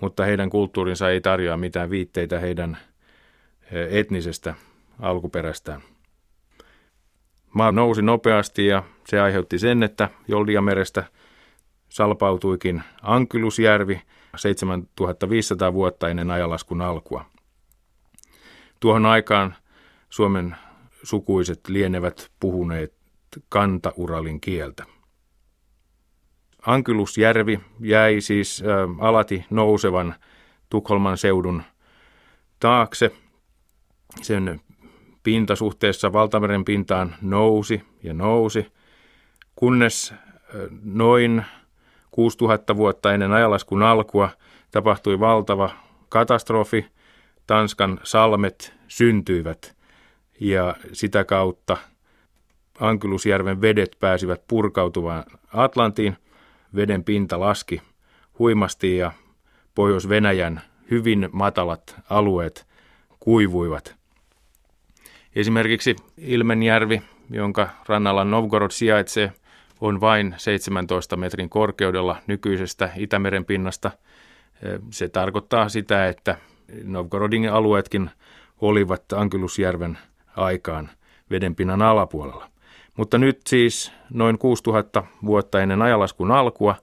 Mutta 0.00 0.24
heidän 0.24 0.50
kulttuurinsa 0.50 1.10
ei 1.10 1.20
tarjoa 1.20 1.56
mitään 1.56 1.90
viitteitä 1.90 2.38
heidän 2.38 2.78
etnisestä 3.90 4.54
alkuperästään. 4.98 5.82
Maa 7.54 7.72
nousi 7.72 8.02
nopeasti 8.02 8.66
ja 8.66 8.82
se 9.06 9.20
aiheutti 9.20 9.58
sen, 9.58 9.82
että 9.82 10.10
Joldiamerestä 10.28 11.04
salpautuikin 11.88 12.82
Ankylusjärvi 13.02 14.02
7500 14.36 15.72
vuotta 15.72 16.08
ennen 16.08 16.30
ajalaskun 16.30 16.80
alkua. 16.80 17.24
Tuohon 18.80 19.06
aikaan 19.06 19.54
Suomen 20.10 20.56
sukuiset 21.02 21.60
lienevät 21.68 22.30
puhuneet 22.40 22.94
kantauralin 23.48 24.40
kieltä. 24.40 24.84
Ankylusjärvi 26.66 27.60
jäi 27.80 28.20
siis 28.20 28.62
alati 29.00 29.44
nousevan 29.50 30.14
Tukholman 30.70 31.18
seudun 31.18 31.62
taakse. 32.60 33.12
Sen 34.22 34.60
pinta 35.22 35.56
suhteessa 35.56 36.12
valtameren 36.12 36.64
pintaan 36.64 37.14
nousi 37.20 37.82
ja 38.02 38.14
nousi, 38.14 38.72
kunnes 39.56 40.14
noin 40.82 41.44
6000 42.10 42.76
vuotta 42.76 43.12
ennen 43.12 43.32
ajalaskun 43.32 43.82
alkua 43.82 44.28
tapahtui 44.70 45.20
valtava 45.20 45.70
katastrofi. 46.08 46.86
Tanskan 47.46 48.00
salmet 48.02 48.74
syntyivät 48.88 49.76
ja 50.40 50.76
sitä 50.92 51.24
kautta 51.24 51.76
Ankylusjärven 52.80 53.60
vedet 53.60 53.96
pääsivät 54.00 54.42
purkautuvaan 54.48 55.24
Atlantiin. 55.52 56.16
Veden 56.74 57.04
pinta 57.04 57.40
laski 57.40 57.82
huimasti 58.38 58.96
ja 58.96 59.12
Pohjois-Venäjän 59.74 60.60
hyvin 60.90 61.28
matalat 61.32 61.96
alueet 62.10 62.66
kuivuivat– 63.20 63.94
Esimerkiksi 65.36 65.96
Ilmenjärvi, 66.18 67.02
jonka 67.30 67.68
rannalla 67.88 68.24
Novgorod 68.24 68.70
sijaitsee, 68.70 69.32
on 69.80 70.00
vain 70.00 70.34
17 70.36 71.16
metrin 71.16 71.48
korkeudella 71.48 72.16
nykyisestä 72.26 72.90
Itämeren 72.96 73.44
pinnasta. 73.44 73.90
Se 74.90 75.08
tarkoittaa 75.08 75.68
sitä, 75.68 76.08
että 76.08 76.36
Novgorodin 76.84 77.52
alueetkin 77.52 78.10
olivat 78.60 79.12
Ankylusjärven 79.12 79.98
aikaan 80.36 80.90
vedenpinnan 81.30 81.82
alapuolella. 81.82 82.48
Mutta 82.96 83.18
nyt 83.18 83.40
siis 83.46 83.92
noin 84.10 84.38
6000 84.38 85.04
vuotta 85.24 85.60
ennen 85.60 85.82
ajalaskun 85.82 86.30
alkua 86.30 86.76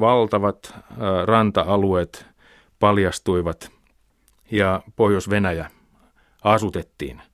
valtavat 0.00 0.74
ranta-alueet 1.24 2.26
paljastuivat 2.80 3.72
ja 4.50 4.82
Pohjois-Venäjä 4.96 5.70
asutettiin– 6.44 7.22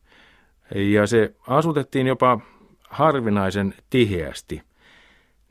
ja 0.75 1.07
se 1.07 1.35
asutettiin 1.47 2.07
jopa 2.07 2.41
harvinaisen 2.91 3.75
tiheästi. 3.91 4.63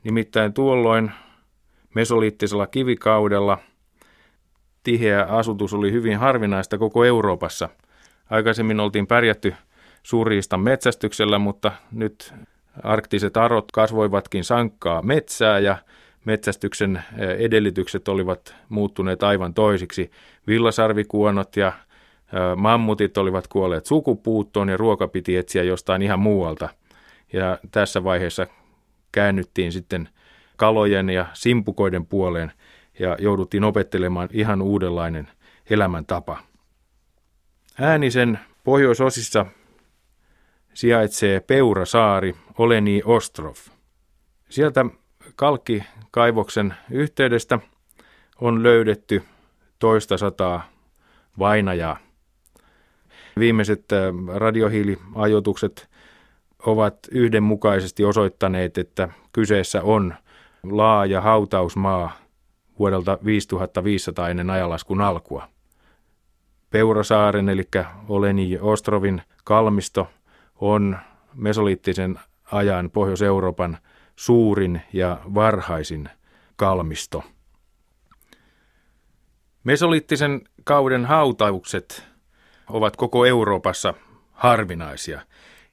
Nimittäin 0.04 0.52
tuolloin 0.52 1.10
mesoliittisella 1.94 2.66
kivikaudella 2.66 3.58
tiheä 4.82 5.24
asutus 5.24 5.74
oli 5.74 5.92
hyvin 5.92 6.18
harvinaista 6.18 6.78
koko 6.78 7.04
Euroopassa. 7.04 7.68
Aikaisemmin 8.30 8.80
oltiin 8.80 9.06
pärjätty 9.06 9.54
suurista 10.02 10.56
metsästyksellä, 10.56 11.38
mutta 11.38 11.72
nyt 11.92 12.34
arktiset 12.82 13.36
arot 13.36 13.72
kasvoivatkin 13.72 14.44
sankkaa 14.44 15.02
metsää 15.02 15.58
ja 15.58 15.76
metsästyksen 16.24 17.02
edellytykset 17.38 18.08
olivat 18.08 18.54
muuttuneet 18.68 19.22
aivan 19.22 19.54
toisiksi. 19.54 20.10
Villasarvikuonot 20.46 21.56
ja 21.56 21.72
Mammutit 22.56 23.18
olivat 23.18 23.48
kuolleet 23.48 23.86
sukupuuttoon 23.86 24.68
ja 24.68 24.76
ruoka 24.76 25.08
piti 25.08 25.36
etsiä 25.36 25.62
jostain 25.62 26.02
ihan 26.02 26.18
muualta. 26.18 26.68
Ja 27.32 27.58
tässä 27.70 28.04
vaiheessa 28.04 28.46
käännyttiin 29.12 29.72
sitten 29.72 30.08
kalojen 30.56 31.10
ja 31.10 31.26
simpukoiden 31.32 32.06
puoleen 32.06 32.52
ja 32.98 33.16
jouduttiin 33.20 33.64
opettelemaan 33.64 34.28
ihan 34.32 34.62
uudenlainen 34.62 35.28
elämäntapa. 35.70 36.38
Äänisen 37.80 38.38
pohjoisosissa 38.64 39.46
sijaitsee 40.74 41.40
Peurasaari, 41.40 42.34
Oleni 42.58 43.02
Ostrov. 43.04 43.54
Sieltä 44.48 44.84
kalkkikaivoksen 45.36 46.74
yhteydestä 46.90 47.58
on 48.40 48.62
löydetty 48.62 49.22
toista 49.78 50.18
sataa 50.18 50.68
vainajaa. 51.38 52.07
Viimeiset 53.38 53.92
äh, 53.92 54.36
radiohiiliajoitukset 54.36 55.88
ovat 56.66 56.98
yhdenmukaisesti 57.10 58.04
osoittaneet, 58.04 58.78
että 58.78 59.08
kyseessä 59.32 59.82
on 59.82 60.14
laaja 60.62 61.20
hautausmaa 61.20 62.12
vuodelta 62.78 63.18
5500 63.24 64.28
ennen 64.28 64.50
ajalaskun 64.50 65.00
alkua. 65.00 65.48
Peurasaaren 66.70 67.48
eli 67.48 67.64
Oleni 68.08 68.58
Ostrovin 68.60 69.22
kalmisto 69.44 70.08
on 70.60 70.98
mesoliittisen 71.34 72.20
ajan 72.52 72.90
Pohjois-Euroopan 72.90 73.78
suurin 74.16 74.80
ja 74.92 75.18
varhaisin 75.34 76.08
kalmisto. 76.56 77.24
Mesoliittisen 79.64 80.40
kauden 80.64 81.04
hautaukset 81.04 82.07
ovat 82.70 82.96
koko 82.96 83.26
Euroopassa 83.26 83.94
harvinaisia 84.32 85.20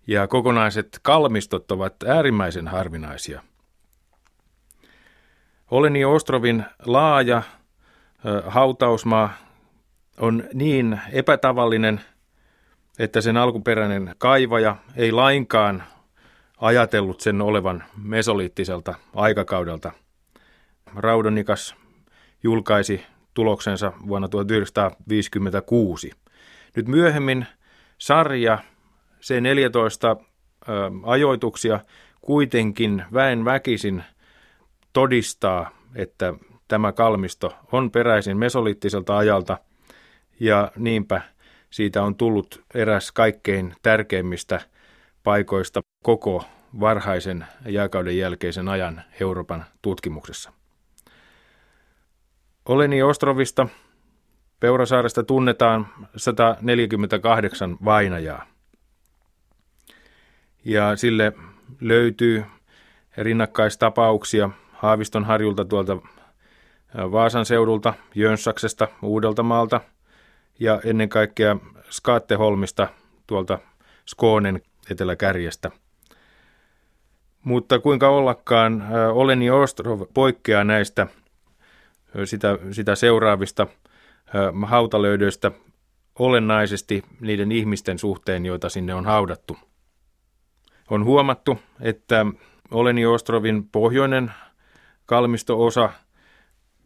ja 0.08 0.28
kokonaiset 0.28 1.00
kalmistot 1.02 1.72
ovat 1.72 1.96
äärimmäisen 2.08 2.68
harvinaisia. 2.68 3.42
Oleni 5.72 6.06
Ostrovin 6.06 6.66
laaja 6.86 7.42
hautausmaa 8.48 9.34
on 10.20 10.44
niin 10.54 11.02
epätavallinen, 11.12 12.02
että 13.00 13.22
sen 13.22 13.38
alkuperäinen 13.38 14.16
kaivaja 14.18 14.76
ei 14.96 15.12
lainkaan 15.12 15.84
ajatellut 16.58 17.22
sen 17.22 17.42
olevan 17.42 17.84
mesoliittiselta 18.04 18.96
aikakaudelta. 19.16 19.92
Raudonikas 20.96 21.76
julkaisi 22.44 23.06
tuloksensa 23.34 23.94
vuonna 24.08 24.28
1956. 24.28 26.12
Nyt 26.76 26.88
myöhemmin 26.88 27.46
sarja 27.98 28.60
C14 29.22 30.24
ö, 30.70 30.74
ajoituksia 31.04 31.80
kuitenkin 32.22 33.04
väen 33.14 33.46
väkisin 33.46 34.04
todistaa, 34.94 35.70
että 35.96 36.34
tämä 36.68 36.92
kalmisto 36.92 37.56
on 37.72 37.92
peräisin 37.92 38.38
mesoliittiselta 38.38 39.18
ajalta 39.18 39.58
ja 40.40 40.72
niinpä 40.76 41.22
siitä 41.70 42.04
on 42.04 42.16
tullut 42.16 42.64
eräs 42.74 43.12
kaikkein 43.12 43.76
tärkeimmistä 43.82 44.62
paikoista 45.24 45.82
koko 46.04 46.46
varhaisen 46.80 47.46
jääkauden 47.68 48.18
jälkeisen 48.18 48.70
ajan 48.70 49.02
Euroopan 49.20 49.66
tutkimuksessa. 49.82 50.54
Oleni 52.66 53.04
Ostrovista 53.04 53.68
Peurasaaresta 54.60 55.24
tunnetaan 55.24 55.88
148 56.16 57.78
vainajaa. 57.86 58.46
Ja 60.66 60.96
sille 60.96 61.34
löytyy 61.82 62.46
rinnakkaistapauksia 63.18 64.50
Haaviston 64.74 65.26
harjulta 65.26 65.66
tuolta 65.66 65.98
Vaasan 66.98 67.46
seudulta, 67.46 67.94
Jönssaksesta, 68.16 68.88
Uudeltamaalta 69.02 69.82
ja 70.60 70.82
ennen 70.86 71.10
kaikkea 71.10 71.58
Skaatteholmista 71.90 72.88
tuolta 73.28 73.60
Skoonen 74.06 74.62
eteläkärjestä. 74.92 75.72
Mutta 77.44 77.80
kuinka 77.80 78.10
ollakaan, 78.10 78.84
Oleni 79.12 79.50
Ostrov 79.50 80.02
poikkeaa 80.14 80.64
näistä 80.64 81.08
sitä, 82.26 82.60
sitä 82.72 82.96
seuraavista 82.96 83.68
hautalöydöistä 84.66 85.52
olennaisesti 86.20 87.04
niiden 87.20 87.52
ihmisten 87.52 88.00
suhteen, 88.00 88.46
joita 88.46 88.70
sinne 88.70 88.94
on 88.94 89.06
haudattu. 89.06 89.58
On 90.90 91.06
huomattu, 91.06 91.60
että 91.82 92.26
Oleni 92.72 93.06
Ostrovin 93.06 93.70
pohjoinen 93.70 94.32
kalmisto-osa 95.06 95.90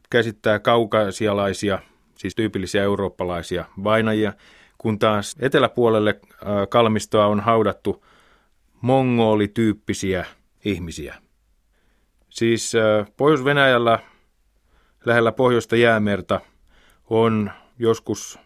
käsittää 0.09 0.59
kaukasialaisia, 0.59 1.79
siis 2.15 2.35
tyypillisiä 2.35 2.83
eurooppalaisia 2.83 3.65
vainajia, 3.83 4.33
kun 4.77 4.99
taas 4.99 5.35
eteläpuolelle 5.39 6.19
kalmistoa 6.69 7.25
on 7.27 7.39
haudattu 7.39 8.05
mongolityyppisiä 8.81 10.25
ihmisiä. 10.65 11.15
Siis 12.29 12.73
Pohjois-Venäjällä 13.17 13.99
lähellä 15.05 15.31
pohjoista 15.31 15.75
jäämerta 15.75 16.41
on 17.09 17.51
joskus 17.79 18.39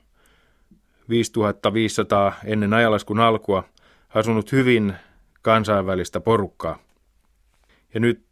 5500 1.10 2.34
ennen 2.46 2.74
ajalaskun 2.74 3.20
alkua 3.20 3.64
asunut 4.16 4.52
hyvin 4.52 4.94
kansainvälistä 5.42 6.20
porukkaa. 6.20 6.80
Ja 7.94 8.00
nyt 8.00 8.24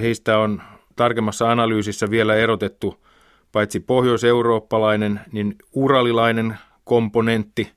heistä 0.00 0.38
on 0.38 0.62
tarkemmassa 0.96 1.50
analyysissä 1.50 2.10
vielä 2.10 2.34
erotettu 2.34 3.04
paitsi 3.52 3.80
pohjoiseurooppalainen, 3.80 5.20
niin 5.32 5.54
uralilainen 5.72 6.58
komponentti, 6.84 7.72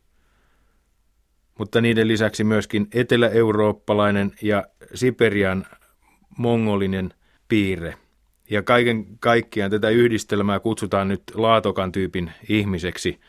mutta 1.59 1.81
niiden 1.81 2.07
lisäksi 2.07 2.43
myöskin 2.43 2.87
etelä-eurooppalainen 2.93 4.31
ja 4.41 4.63
Siperian 4.93 5.65
mongolinen 6.37 7.13
piirre. 7.47 7.97
Ja 8.49 8.63
kaiken 8.63 9.05
kaikkiaan 9.19 9.71
tätä 9.71 9.89
yhdistelmää 9.89 10.59
kutsutaan 10.59 11.07
nyt 11.07 11.23
laatokan 11.33 11.91
tyypin 11.91 12.31
ihmiseksi. 12.49 13.19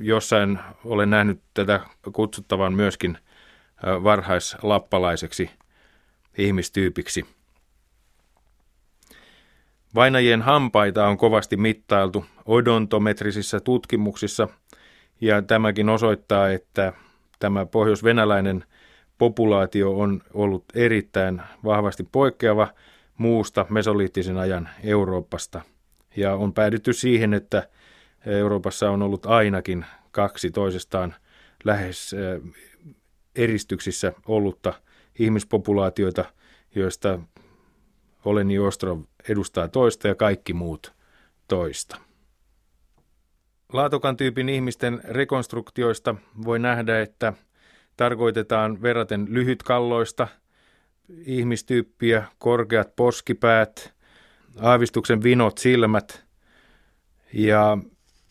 Jossain 0.00 0.58
olen 0.84 1.10
nähnyt 1.10 1.40
tätä 1.54 1.80
kutsuttavan 2.12 2.74
myöskin 2.74 3.18
varhaislappalaiseksi 3.82 5.50
ihmistyypiksi. 6.38 7.26
Vainajien 9.94 10.42
hampaita 10.42 11.08
on 11.08 11.16
kovasti 11.16 11.56
mittailtu 11.56 12.24
odontometrisissä 12.46 13.60
tutkimuksissa, 13.60 14.48
ja 15.20 15.42
tämäkin 15.42 15.88
osoittaa, 15.88 16.50
että 16.50 16.92
tämä 17.38 17.66
pohjoisvenäläinen 17.66 18.64
populaatio 19.18 19.98
on 19.98 20.22
ollut 20.34 20.64
erittäin 20.74 21.42
vahvasti 21.64 22.08
poikkeava 22.12 22.68
muusta 23.20 23.66
mesoliittisen 23.68 24.36
ajan 24.36 24.68
Euroopasta. 24.84 25.60
Ja 26.16 26.34
on 26.34 26.52
päädytty 26.52 26.92
siihen, 26.92 27.34
että 27.34 27.68
Euroopassa 28.26 28.90
on 28.90 29.02
ollut 29.02 29.26
ainakin 29.26 29.84
kaksi 30.10 30.50
toisestaan 30.50 31.14
lähes 31.64 32.14
eristyksissä 33.36 34.12
ollutta 34.26 34.72
ihmispopulaatioita, 35.18 36.24
joista 36.74 37.18
Oleni 38.24 38.58
Ostrov 38.58 39.00
edustaa 39.28 39.68
toista 39.68 40.08
ja 40.08 40.14
kaikki 40.14 40.52
muut 40.52 40.92
toista. 41.48 41.96
Laatokan 43.72 44.16
tyypin 44.16 44.48
ihmisten 44.48 45.00
rekonstruktioista 45.04 46.14
voi 46.44 46.58
nähdä, 46.58 47.00
että 47.00 47.32
tarkoitetaan 47.96 48.82
verraten 48.82 49.26
lyhytkalloista 49.28 50.28
ihmistyyppiä, 51.18 52.24
korkeat 52.38 52.96
poskipäät, 52.96 53.94
aavistuksen 54.60 55.22
vinot 55.22 55.58
silmät 55.58 56.24
ja 57.32 57.78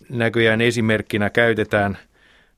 näköjään 0.09 0.61
esimerkkinä 0.61 1.29
käytetään 1.29 1.97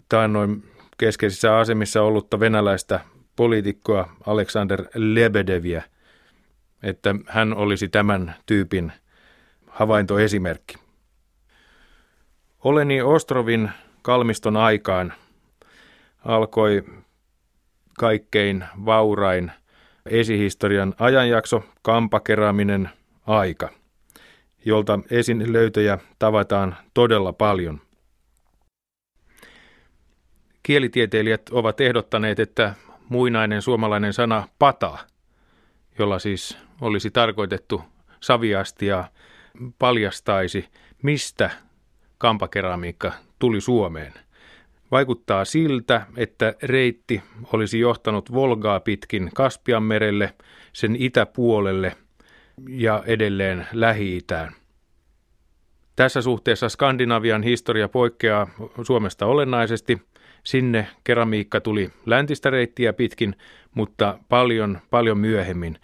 taannoin 0.09 0.63
keskeisissä 0.97 1.57
asemissa 1.57 2.01
ollutta 2.01 2.39
venäläistä 2.39 2.99
poliitikkoa 3.35 4.15
Aleksander 4.25 4.85
Lebedeviä, 4.95 5.83
että 6.83 7.15
hän 7.27 7.53
olisi 7.53 7.89
tämän 7.89 8.35
tyypin 8.45 8.91
havaintoesimerkki. 9.67 10.75
Oleni 12.63 13.01
Ostrovin 13.01 13.69
kalmiston 14.01 14.57
aikaan 14.57 15.13
alkoi 16.25 16.83
kaikkein 17.99 18.65
vaurain 18.85 19.51
esihistorian 20.05 20.93
ajanjakso, 20.99 21.63
kampakeraminen 21.81 22.89
aika, 23.27 23.69
jolta 24.65 24.99
esinlöytöjä 25.11 25.97
tavataan 26.19 26.75
todella 26.93 27.33
paljon. 27.33 27.81
Kielitieteilijät 30.63 31.41
ovat 31.51 31.81
ehdottaneet, 31.81 32.39
että 32.39 32.73
muinainen 33.09 33.61
suomalainen 33.61 34.13
sana 34.13 34.47
pata, 34.59 34.97
jolla 35.99 36.19
siis 36.19 36.57
olisi 36.81 37.11
tarkoitettu 37.11 37.81
saviastia, 38.19 39.05
paljastaisi, 39.79 40.67
mistä 41.03 41.49
kampakeramiikka 42.17 43.11
tuli 43.39 43.61
Suomeen. 43.61 44.13
Vaikuttaa 44.91 45.45
siltä, 45.45 46.05
että 46.17 46.55
reitti 46.63 47.21
olisi 47.53 47.79
johtanut 47.79 48.33
Volgaa 48.33 48.79
pitkin 48.79 49.29
Kaspian 49.35 49.83
merelle, 49.83 50.33
sen 50.73 50.95
itäpuolelle 50.99 51.95
ja 52.69 53.03
edelleen 53.05 53.67
Lähi-Itään. 53.73 54.53
Tässä 55.95 56.21
suhteessa 56.21 56.69
Skandinavian 56.69 57.43
historia 57.43 57.89
poikkeaa 57.89 58.47
Suomesta 58.81 59.25
olennaisesti. 59.25 60.01
Sinne 60.43 60.87
keramiikka 61.03 61.61
tuli 61.61 61.89
läntistä 62.05 62.49
reittiä 62.49 62.93
pitkin, 62.93 63.35
mutta 63.75 64.19
paljon, 64.29 64.79
paljon 64.89 65.17
myöhemmin. 65.17 65.77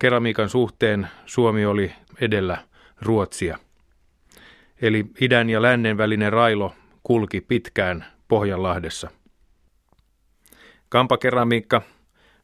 Keramiikan 0.00 0.48
suhteen 0.48 1.08
Suomi 1.26 1.66
oli 1.66 1.92
edellä 2.20 2.58
Ruotsia. 3.02 3.58
Eli 4.82 5.04
idän 5.20 5.50
ja 5.50 5.62
lännen 5.62 5.98
välinen 5.98 6.32
railo 6.32 6.74
kulki 7.02 7.40
pitkään 7.40 8.15
Pohjanlahdessa. 8.28 9.10
Kampakeramiikka 10.88 11.82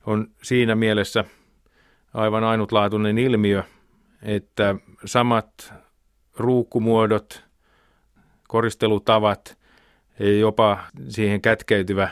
on 0.06 0.30
siinä 0.42 0.74
mielessä 0.74 1.24
aivan 2.14 2.44
ainutlaatuinen 2.44 3.18
ilmiö, 3.18 3.62
että 4.22 4.74
samat 5.04 5.74
ruukkumuodot, 6.36 7.44
koristelutavat 8.48 9.58
ja 10.18 10.38
jopa 10.38 10.78
siihen 11.08 11.40
kätkeytyvä 11.40 12.08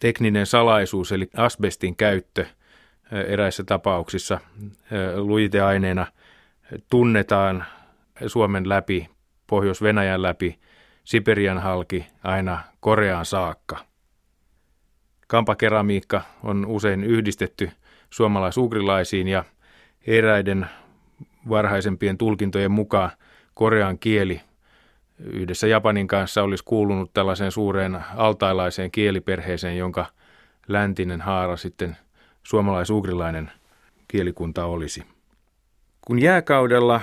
tekninen 0.00 0.46
salaisuus, 0.46 1.12
eli 1.12 1.30
asbestin 1.36 1.96
käyttö 1.96 2.46
eräissä 3.26 3.64
tapauksissa 3.64 4.40
lujiteaineena 5.16 6.06
tunnetaan 6.90 7.64
Suomen 8.26 8.68
läpi, 8.68 9.08
Pohjois-Venäjän 9.46 10.22
läpi, 10.22 10.58
Siperian 11.04 11.58
halki 11.58 12.06
aina 12.24 12.58
Koreaan 12.80 13.26
saakka. 13.26 13.76
Kampakeramiikka 15.28 16.22
on 16.42 16.66
usein 16.66 17.04
yhdistetty 17.04 17.70
suomalaisugrilaisiin 18.10 19.28
ja 19.28 19.44
eräiden 20.06 20.66
varhaisempien 21.48 22.18
tulkintojen 22.18 22.70
mukaan 22.70 23.10
korean 23.54 23.98
kieli 23.98 24.40
yhdessä 25.18 25.66
Japanin 25.66 26.06
kanssa 26.06 26.42
olisi 26.42 26.64
kuulunut 26.64 27.12
tällaiseen 27.12 27.52
suureen 27.52 28.04
altailaiseen 28.16 28.90
kieliperheeseen, 28.90 29.78
jonka 29.78 30.06
läntinen 30.68 31.20
haara 31.20 31.56
sitten 31.56 31.96
suomalaisugrilainen 32.42 33.52
kielikunta 34.08 34.64
olisi. 34.64 35.02
Kun 36.06 36.18
jääkaudella 36.18 37.00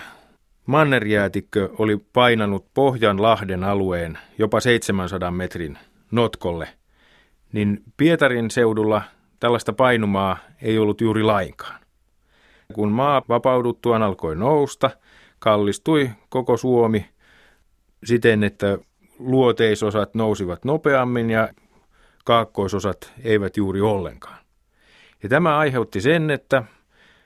mannerjäätikkö 0.69 1.69
oli 1.77 1.97
painanut 2.13 2.65
Pohjanlahden 2.73 3.63
alueen 3.63 4.17
jopa 4.37 4.59
700 4.59 5.31
metrin 5.31 5.77
notkolle, 6.11 6.67
niin 7.53 7.83
Pietarin 7.97 8.51
seudulla 8.51 9.01
tällaista 9.39 9.73
painumaa 9.73 10.37
ei 10.61 10.77
ollut 10.77 11.01
juuri 11.01 11.23
lainkaan. 11.23 11.79
Kun 12.73 12.91
maa 12.91 13.21
vapauduttuaan 13.29 14.03
alkoi 14.03 14.35
nousta, 14.35 14.91
kallistui 15.39 16.09
koko 16.29 16.57
Suomi 16.57 17.09
siten, 18.03 18.43
että 18.43 18.77
luoteisosat 19.19 20.15
nousivat 20.15 20.65
nopeammin 20.65 21.29
ja 21.29 21.49
kaakkoisosat 22.25 23.13
eivät 23.23 23.57
juuri 23.57 23.81
ollenkaan. 23.81 24.39
Ja 25.23 25.29
tämä 25.29 25.57
aiheutti 25.57 26.01
sen, 26.01 26.29
että 26.29 26.63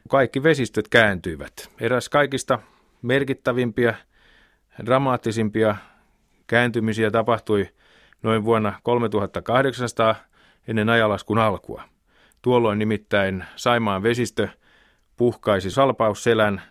kaikki 0.10 0.44
vesistöt 0.44 0.88
kääntyivät. 0.88 1.70
Eräs 1.80 2.10
kaikista 2.10 2.60
merkittävimpiä, 3.04 3.96
dramaattisimpia 4.86 5.76
kääntymisiä 6.48 7.12
tapahtui 7.12 7.70
noin 8.24 8.46
vuonna 8.46 8.74
3800 8.84 10.16
ennen 10.68 10.90
ajalaskun 10.90 11.40
alkua. 11.40 11.84
Tuolloin 12.42 12.80
nimittäin 12.80 13.44
Saimaan 13.56 14.04
vesistö 14.04 14.48
puhkaisi 15.18 15.72
salpausselän, 15.72 16.62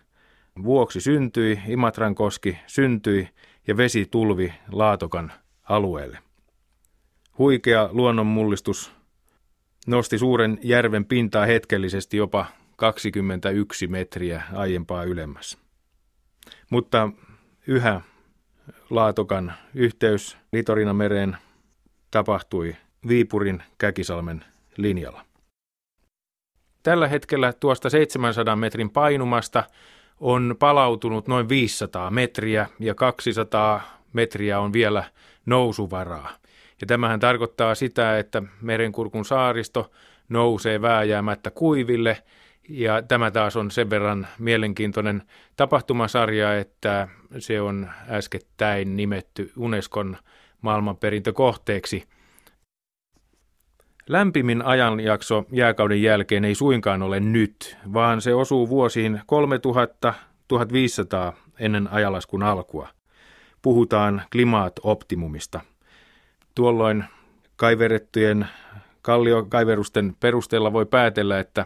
vuoksi 0.63 1.01
syntyi, 1.01 1.59
Imatran 1.67 2.15
koski 2.15 2.57
syntyi 2.67 3.29
ja 3.67 3.77
vesi 3.77 4.07
tulvi 4.11 4.53
Laatokan 4.71 5.31
alueelle. 5.63 6.19
Huikea 7.37 7.89
luonnonmullistus 7.91 8.95
nosti 9.87 10.17
suuren 10.17 10.59
järven 10.63 11.05
pintaa 11.05 11.45
hetkellisesti 11.45 12.17
jopa 12.17 12.45
21 12.75 13.87
metriä 13.87 14.43
aiempaa 14.53 15.03
ylemmäs. 15.03 15.62
Mutta 16.73 17.09
yhä 17.67 18.01
Laatokan 18.89 19.53
yhteys 19.75 20.37
Litorinamereen 20.51 21.37
tapahtui 22.11 22.75
Viipurin 23.07 23.63
Käkisalmen 23.77 24.45
linjalla. 24.77 25.25
Tällä 26.83 27.07
hetkellä 27.07 27.53
tuosta 27.53 27.89
700 27.89 28.55
metrin 28.55 28.89
painumasta 28.89 29.63
on 30.19 30.55
palautunut 30.59 31.27
noin 31.27 31.49
500 31.49 32.11
metriä 32.11 32.67
ja 32.79 32.95
200 32.95 33.81
metriä 34.13 34.59
on 34.59 34.73
vielä 34.73 35.03
nousuvaraa. 35.45 36.29
Ja 36.81 36.87
tämähän 36.87 37.19
tarkoittaa 37.19 37.75
sitä, 37.75 38.17
että 38.17 38.43
merenkurkun 38.61 39.25
saaristo 39.25 39.91
nousee 40.29 40.81
vääjäämättä 40.81 41.51
kuiville 41.51 42.23
ja 42.69 43.01
tämä 43.01 43.31
taas 43.31 43.55
on 43.55 43.71
sen 43.71 43.89
verran 43.89 44.27
mielenkiintoinen 44.39 45.23
tapahtumasarja, 45.55 46.59
että 46.59 47.07
se 47.39 47.61
on 47.61 47.89
äskettäin 48.09 48.95
nimetty 48.95 49.51
Unescon 49.57 50.17
maailmanperintökohteeksi– 50.61 52.03
Lämpimin 54.07 54.65
ajanjakso 54.65 55.45
jääkauden 55.51 56.01
jälkeen 56.01 56.45
ei 56.45 56.55
suinkaan 56.55 57.01
ole 57.01 57.19
nyt, 57.19 57.77
vaan 57.93 58.21
se 58.21 58.33
osuu 58.33 58.69
vuosiin 58.69 59.21
3000-1500 60.11 61.35
ennen 61.59 61.87
ajalaskun 61.91 62.43
alkua. 62.43 62.87
Puhutaan 63.61 64.21
klimaat-optimumista. 64.31 65.61
Tuolloin 66.55 67.03
kaiverettujen 67.55 68.47
kalliokaiverusten 69.01 70.15
perusteella 70.19 70.73
voi 70.73 70.85
päätellä, 70.85 71.39
että 71.39 71.65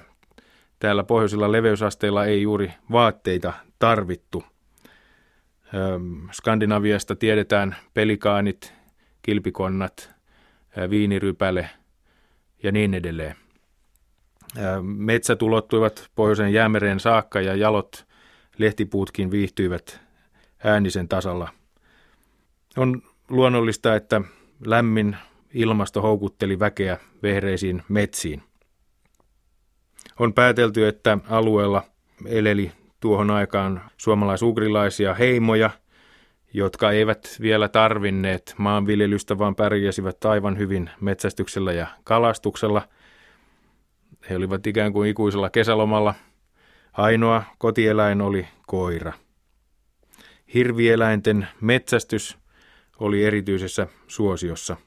täällä 0.80 1.04
pohjoisilla 1.04 1.52
leveysasteilla 1.52 2.26
ei 2.26 2.42
juuri 2.42 2.74
vaatteita 2.92 3.54
tarvittu. 3.80 4.44
Skandinaviasta 6.32 7.16
tiedetään 7.16 7.76
pelikaanit, 7.94 8.74
kilpikonnat, 9.22 10.12
viinirypäle– 10.90 11.70
ja 12.64 12.72
niin 12.72 12.94
edelleen. 12.94 13.36
Metsät 14.82 15.42
ulottuivat 15.42 16.10
pohjoisen 16.16 16.54
jäämereen 16.54 17.00
saakka 17.00 17.42
ja 17.42 17.56
jalot 17.56 18.08
lehtipuutkin 18.58 19.32
viihtyivät 19.32 20.02
äänisen 20.64 21.08
tasalla. 21.08 21.50
On 22.78 23.02
luonnollista, 23.30 23.96
että 23.96 24.22
lämmin 24.66 25.18
ilmasto 25.54 26.02
houkutteli 26.02 26.60
väkeä 26.60 26.98
vehreisiin 27.24 27.84
metsiin. 27.90 28.44
On 30.20 30.34
päätelty, 30.34 30.88
että 30.88 31.18
alueella 31.30 31.84
eleli 32.26 32.72
tuohon 33.00 33.32
aikaan 33.32 33.82
suomalaisugrilaisia 33.98 35.14
heimoja, 35.14 35.70
jotka 36.54 36.92
eivät 36.92 37.38
vielä 37.42 37.70
tarvinneet 37.70 38.56
maanviljelystä, 38.58 39.38
vaan 39.38 39.56
pärjäsivät 39.56 40.26
aivan 40.26 40.58
hyvin 40.58 40.90
metsästyksellä 41.02 41.74
ja 41.74 41.88
kalastuksella. 42.04 42.88
He 44.30 44.36
olivat 44.36 44.68
ikään 44.68 44.94
kuin 44.94 45.10
ikuisella 45.10 45.50
kesälomalla. 45.50 46.14
Ainoa 46.94 47.44
kotieläin 47.58 48.22
oli 48.22 48.48
koira. 48.68 49.14
Hirvieläinten 50.54 51.48
metsästys 51.62 52.38
oli 53.00 53.24
erityisessä 53.24 53.88
suosiossa. 54.08 54.78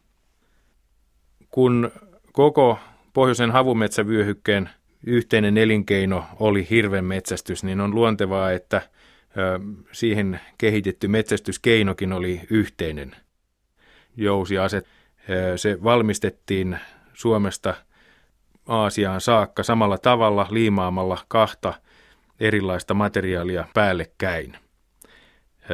Kun 1.50 1.90
koko 2.32 2.78
pohjoisen 3.12 3.50
havumetsävyöhykkeen 3.50 4.70
yhteinen 5.06 5.58
elinkeino 5.58 6.24
oli 6.40 6.66
hirvenmetsästys, 6.70 7.64
niin 7.64 7.80
on 7.80 7.94
luontevaa, 7.94 8.52
että– 8.52 8.82
siihen 9.92 10.40
kehitetty 10.58 11.08
metsästyskeinokin 11.08 12.12
oli 12.12 12.40
yhteinen 12.50 13.16
jousiaset. 14.16 14.86
Se 15.56 15.78
valmistettiin 15.84 16.78
Suomesta 17.12 17.74
Aasiaan 18.68 19.20
saakka 19.20 19.62
samalla 19.62 19.98
tavalla 19.98 20.46
liimaamalla 20.50 21.18
kahta 21.28 21.74
erilaista 22.40 22.94
materiaalia 22.94 23.64
päällekkäin. 23.74 24.56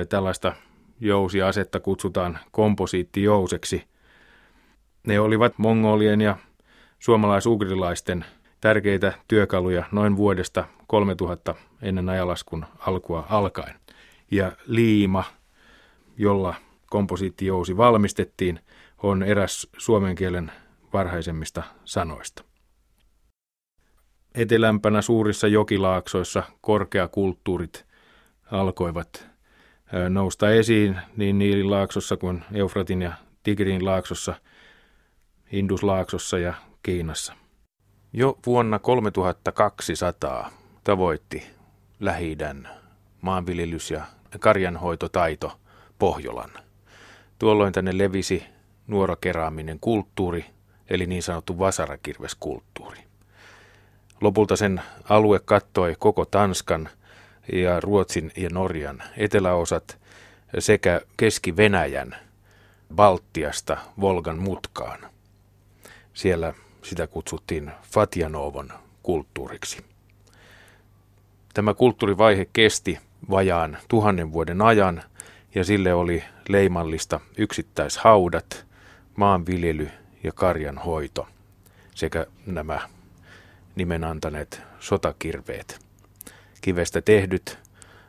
Tällaista 0.08 0.52
jousiasetta 1.00 1.80
kutsutaan 1.80 2.38
komposiittijouseksi. 2.50 3.84
Ne 5.06 5.20
olivat 5.20 5.58
mongolien 5.58 6.20
ja 6.20 6.36
suomalaisugrilaisten 6.98 8.24
tärkeitä 8.66 9.12
työkaluja 9.28 9.84
noin 9.92 10.16
vuodesta 10.16 10.64
3000 10.86 11.54
ennen 11.82 12.08
ajalaskun 12.08 12.66
alkua 12.78 13.26
alkaen. 13.28 13.74
Ja 14.30 14.52
liima, 14.66 15.24
jolla 16.16 16.54
komposiittijousi 16.90 17.76
valmistettiin, 17.76 18.60
on 19.02 19.22
eräs 19.22 19.68
suomen 19.78 20.14
kielen 20.14 20.52
varhaisemmista 20.92 21.62
sanoista. 21.84 22.44
Etelämpänä 24.34 25.02
suurissa 25.02 25.48
jokilaaksoissa 25.48 26.42
korkeakulttuurit 26.60 27.86
alkoivat 28.50 29.26
nousta 30.08 30.50
esiin 30.50 30.98
niin 31.16 31.38
Niilin 31.38 31.70
laaksossa 31.70 32.16
kuin 32.16 32.44
Eufratin 32.52 33.02
ja 33.02 33.12
Tigrin 33.42 33.84
laaksossa, 33.84 34.34
Induslaaksossa 35.52 36.38
ja 36.38 36.54
Kiinassa. 36.82 37.45
Jo 38.18 38.38
vuonna 38.46 38.78
3200 38.78 40.50
tavoitti 40.84 41.46
lähi 42.00 42.36
maanviljelys- 43.20 43.90
ja 43.90 44.02
karjanhoitotaito 44.40 45.60
Pohjolan. 45.98 46.50
Tuolloin 47.38 47.72
tänne 47.72 47.98
levisi 47.98 48.44
nuorokeraaminen 48.86 49.80
kulttuuri, 49.80 50.44
eli 50.90 51.06
niin 51.06 51.22
sanottu 51.22 51.58
vasarakirveskulttuuri. 51.58 53.00
Lopulta 54.20 54.56
sen 54.56 54.82
alue 55.08 55.40
kattoi 55.44 55.94
koko 55.98 56.24
Tanskan 56.24 56.88
ja 57.52 57.80
Ruotsin 57.80 58.32
ja 58.36 58.50
Norjan 58.52 59.02
eteläosat 59.16 59.98
sekä 60.58 61.00
Keski-Venäjän 61.16 62.16
Baltiasta 62.94 63.76
Volgan 64.00 64.38
mutkaan. 64.38 65.00
Siellä 66.14 66.54
sitä 66.88 67.06
kutsuttiin 67.06 67.72
Fatjanovon 67.82 68.72
kulttuuriksi. 69.02 69.84
Tämä 71.54 71.74
kulttuurivaihe 71.74 72.48
kesti 72.52 72.98
vajaan 73.30 73.78
tuhannen 73.88 74.32
vuoden 74.32 74.62
ajan 74.62 75.02
ja 75.54 75.64
sille 75.64 75.94
oli 75.94 76.24
leimallista 76.48 77.20
yksittäishaudat, 77.38 78.66
maanviljely 79.16 79.90
ja 80.22 80.32
karjan 80.32 80.78
hoito 80.78 81.28
sekä 81.94 82.26
nämä 82.46 82.80
nimen 83.76 84.04
antaneet 84.04 84.62
sotakirveet. 84.80 85.80
Kivestä 86.60 87.00
tehdyt 87.00 87.58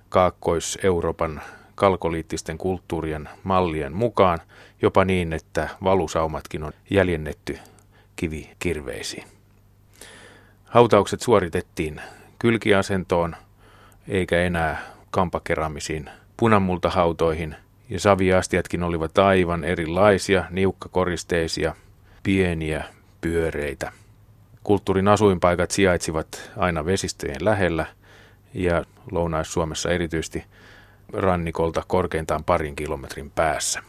Kaakkois-Euroopan 0.10 1.42
kalkoliittisten 1.76 2.58
kulttuurien 2.58 3.30
mallien 3.44 3.94
mukaan 3.94 4.40
jopa 4.82 5.06
niin, 5.06 5.34
että 5.34 5.70
valusaumatkin 5.84 6.64
on 6.64 6.72
jäljennetty 6.90 7.60
kivikirveisiin. 8.18 9.28
Hautaukset 10.66 11.22
suoritettiin 11.22 12.02
kylkiasentoon 12.40 13.36
eikä 14.08 14.42
enää 14.42 14.82
kampakeramisiin 15.12 16.10
punamultahautoihin 16.38 17.56
ja 17.90 18.00
saviastiatkin 18.00 18.84
olivat 18.84 19.18
aivan 19.18 19.64
erilaisia, 19.64 20.46
niukkakoristeisia, 20.50 21.76
pieniä, 22.24 22.84
pyöreitä. 23.22 23.92
Kulttuurin 24.64 25.08
asuinpaikat 25.08 25.72
sijaitsivat 25.72 26.52
aina 26.58 26.86
vesistöjen 26.86 27.46
lähellä 27.46 27.86
ja 28.54 28.84
Lounais-Suomessa 29.12 29.92
erityisesti 29.92 30.44
rannikolta 31.14 31.84
korkeintaan 31.88 32.44
parin 32.44 32.76
kilometrin 32.76 33.32
päässä. 33.32 33.84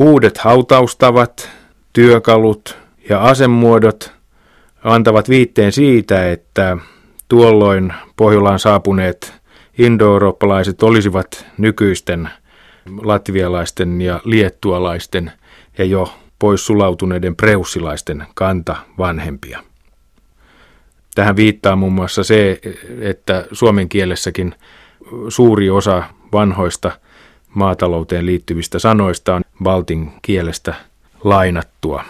Uudet 0.00 0.38
hautaustavat, 0.38 1.50
työkalut 1.92 2.85
ja 3.08 3.22
asemuodot 3.22 4.12
antavat 4.84 5.28
viitteen 5.28 5.72
siitä, 5.72 6.30
että 6.30 6.76
tuolloin 7.28 7.92
Pohjolaan 8.16 8.58
saapuneet 8.58 9.34
indoeurooppalaiset 9.78 10.82
olisivat 10.82 11.46
nykyisten 11.58 12.30
latvialaisten 13.02 14.00
ja 14.00 14.20
liettualaisten 14.24 15.32
ja 15.78 15.84
jo 15.84 16.12
pois 16.38 16.66
sulautuneiden 16.66 17.36
preussilaisten 17.36 18.26
kanta 18.34 18.76
vanhempia. 18.98 19.62
Tähän 21.14 21.36
viittaa 21.36 21.76
muun 21.76 21.92
muassa 21.92 22.24
se, 22.24 22.60
että 23.00 23.46
suomen 23.52 23.88
kielessäkin 23.88 24.54
suuri 25.28 25.70
osa 25.70 26.02
vanhoista 26.32 26.90
maatalouteen 27.54 28.26
liittyvistä 28.26 28.78
sanoista 28.78 29.34
on 29.34 29.42
baltin 29.62 30.12
kielestä 30.22 30.74
lainattua. 31.24 32.04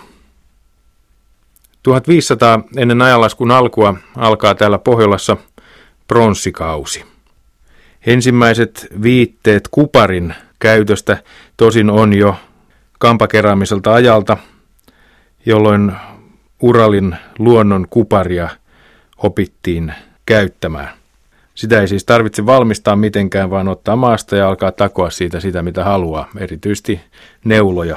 1500 1.86 2.62
ennen 2.76 3.02
ajanlaskun 3.02 3.50
alkua 3.50 3.94
alkaa 4.16 4.54
täällä 4.54 4.78
Pohjolassa 4.78 5.36
pronssikausi. 6.08 7.04
Ensimmäiset 8.06 8.86
viitteet 9.02 9.68
kuparin 9.70 10.34
käytöstä 10.58 11.18
tosin 11.56 11.90
on 11.90 12.14
jo 12.14 12.36
kampakeraamiselta 12.98 13.94
ajalta, 13.94 14.36
jolloin 15.46 15.92
Uralin 16.62 17.16
luonnon 17.38 17.86
kuparia 17.90 18.48
opittiin 19.18 19.94
käyttämään. 20.26 20.90
Sitä 21.54 21.80
ei 21.80 21.88
siis 21.88 22.04
tarvitse 22.04 22.46
valmistaa 22.46 22.96
mitenkään, 22.96 23.50
vaan 23.50 23.68
ottaa 23.68 23.96
maasta 23.96 24.36
ja 24.36 24.48
alkaa 24.48 24.72
takoa 24.72 25.10
siitä 25.10 25.40
sitä, 25.40 25.62
mitä 25.62 25.84
haluaa. 25.84 26.28
Erityisesti 26.38 27.00
neuloja. 27.44 27.96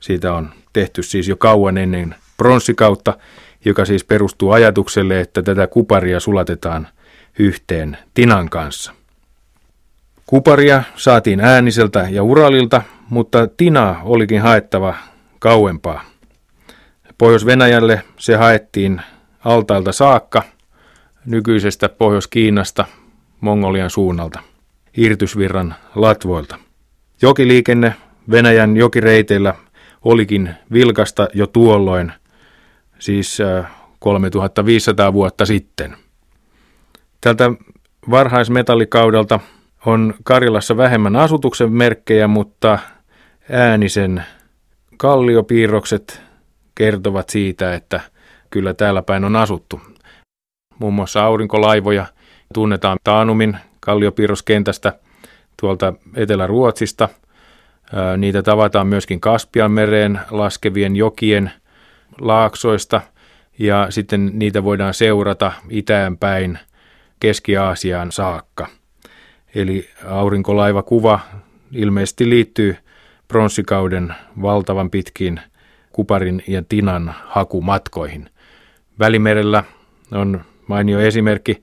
Siitä 0.00 0.34
on 0.34 0.50
tehty 0.72 1.02
siis 1.02 1.28
jo 1.28 1.36
kauan 1.36 1.78
ennen 1.78 2.14
pronssikautta, 2.38 3.18
joka 3.64 3.84
siis 3.84 4.04
perustuu 4.04 4.50
ajatukselle, 4.50 5.20
että 5.20 5.42
tätä 5.42 5.66
kuparia 5.66 6.20
sulatetaan 6.20 6.88
yhteen 7.38 7.98
tinan 8.14 8.48
kanssa. 8.48 8.92
Kuparia 10.26 10.82
saatiin 10.96 11.40
ääniseltä 11.40 12.08
ja 12.10 12.22
Uralilta, 12.22 12.82
mutta 13.10 13.46
tina 13.46 13.96
olikin 14.04 14.40
haettava 14.40 14.94
kauempaa. 15.38 16.04
Pohjois-Venäjälle 17.18 18.02
se 18.18 18.36
haettiin 18.36 19.00
altailta 19.44 19.92
saakka 19.92 20.42
nykyisestä 21.26 21.88
Pohjois-Kiinasta 21.88 22.84
Mongolian 23.40 23.90
suunnalta, 23.90 24.40
Irtysvirran 24.96 25.74
latvoilta. 25.94 26.58
Jokiliikenne 27.22 27.94
Venäjän 28.30 28.76
jokireiteillä 28.76 29.54
olikin 30.04 30.54
vilkasta 30.72 31.28
jo 31.34 31.46
tuolloin, 31.46 32.12
siis 32.98 33.38
3500 33.98 35.06
äh, 35.06 35.12
vuotta 35.12 35.46
sitten. 35.46 35.96
Tältä 37.20 37.50
varhaismetallikaudelta 38.10 39.40
on 39.86 40.14
Karjalassa 40.24 40.76
vähemmän 40.76 41.16
asutuksen 41.16 41.72
merkkejä, 41.72 42.28
mutta 42.28 42.78
äänisen 43.50 44.24
kalliopiirrokset 44.96 46.22
kertovat 46.74 47.28
siitä, 47.28 47.74
että 47.74 48.00
kyllä 48.50 48.74
täällä 48.74 49.02
päin 49.02 49.24
on 49.24 49.36
asuttu. 49.36 49.80
Muun 50.78 50.94
muassa 50.94 51.24
aurinkolaivoja 51.24 52.06
tunnetaan 52.54 52.98
Taanumin 53.04 53.56
kalliopiirroskentästä 53.80 54.92
tuolta 55.60 55.94
Etelä-Ruotsista. 56.14 57.08
Niitä 58.16 58.42
tavataan 58.42 58.86
myöskin 58.86 59.20
Kaspian 59.20 59.72
mereen 59.72 60.20
laskevien 60.30 60.96
jokien 60.96 61.52
laaksoista 62.20 63.00
ja 63.58 63.86
sitten 63.90 64.30
niitä 64.34 64.64
voidaan 64.64 64.94
seurata 64.94 65.52
itään 65.70 66.18
päin 66.18 66.58
Keski-Aasiaan 67.20 68.12
saakka. 68.12 68.66
Eli 69.54 69.90
aurinkolaivakuva 70.06 71.20
ilmeisesti 71.72 72.30
liittyy 72.30 72.76
pronssikauden 73.28 74.14
valtavan 74.42 74.90
pitkiin 74.90 75.40
kuparin 75.92 76.42
ja 76.48 76.62
tinan 76.68 77.14
hakumatkoihin. 77.26 78.30
Välimerellä 78.98 79.64
on 80.12 80.44
mainio 80.66 81.00
esimerkki. 81.00 81.62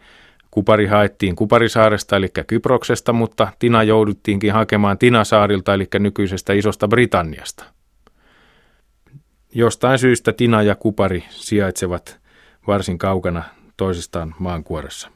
Kupari 0.52 0.86
haettiin 0.86 1.36
Kuparisaaresta 1.36 2.16
eli 2.16 2.28
Kyproksesta, 2.48 3.14
mutta 3.14 3.48
Tina 3.60 3.84
jouduttiinkin 3.84 4.54
hakemaan 4.54 4.98
Tinasaarilta 4.98 5.74
eli 5.74 5.88
nykyisestä 6.00 6.54
Isosta 6.54 6.88
Britanniasta. 6.88 7.75
Jostain 9.58 10.00
syystä 10.00 10.34
Tina 10.34 10.62
ja 10.62 10.76
Kupari 10.76 11.24
sijaitsevat 11.30 12.20
varsin 12.68 12.98
kaukana 12.98 13.44
toisistaan 13.78 14.36
maankuoressa. 14.40 15.10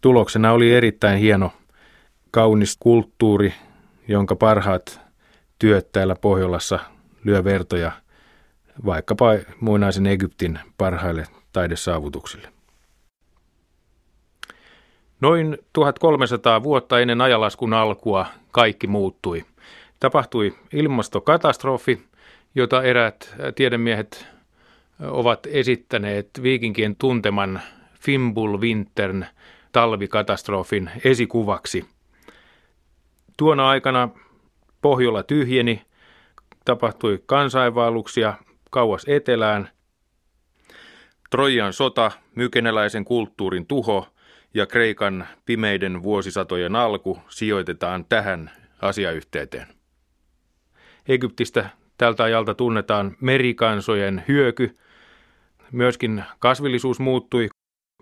Tuloksena 0.00 0.52
oli 0.52 0.74
erittäin 0.74 1.18
hieno, 1.18 1.52
kaunis 2.30 2.76
kulttuuri, 2.80 3.54
jonka 4.08 4.36
parhaat 4.36 5.00
työt 5.58 5.92
täällä 5.92 6.14
Pohjolassa 6.20 6.78
lyö 7.24 7.44
vertoja 7.44 7.92
vaikkapa 8.86 9.26
muinaisen 9.60 10.06
Egyptin 10.06 10.58
parhaille 10.78 11.26
taidesaavutuksille. 11.52 12.48
Noin 15.20 15.58
1300 15.72 16.62
vuotta 16.62 17.00
ennen 17.00 17.20
ajalaskun 17.20 17.74
alkua 17.74 18.26
kaikki 18.50 18.86
muuttui. 18.86 19.44
Tapahtui 20.00 20.56
ilmastokatastrofi, 20.72 22.07
jota 22.54 22.82
eräät 22.82 23.34
tiedemiehet 23.54 24.26
ovat 25.00 25.46
esittäneet 25.46 26.30
viikinkien 26.42 26.96
tunteman 26.96 27.60
Fimbulvintern 28.00 29.26
talvikatastrofin 29.72 30.90
esikuvaksi. 31.04 31.84
Tuona 33.36 33.68
aikana 33.68 34.08
Pohjola 34.82 35.22
tyhjeni, 35.22 35.82
tapahtui 36.64 37.22
kansainvaelluksia 37.26 38.34
kauas 38.70 39.04
etelään. 39.08 39.68
Trojan 41.30 41.72
sota, 41.72 42.10
mykeneläisen 42.34 43.04
kulttuurin 43.04 43.66
tuho 43.66 44.08
ja 44.54 44.66
Kreikan 44.66 45.26
pimeiden 45.46 46.02
vuosisatojen 46.02 46.76
alku 46.76 47.18
sijoitetaan 47.28 48.04
tähän 48.08 48.50
asiayhteyteen. 48.82 49.66
Egyptistä 51.08 51.70
tältä 51.98 52.24
ajalta 52.24 52.54
tunnetaan 52.54 53.16
merikansojen 53.20 54.24
hyöky. 54.28 54.76
Myöskin 55.72 56.24
kasvillisuus 56.38 57.00
muuttui. 57.00 57.48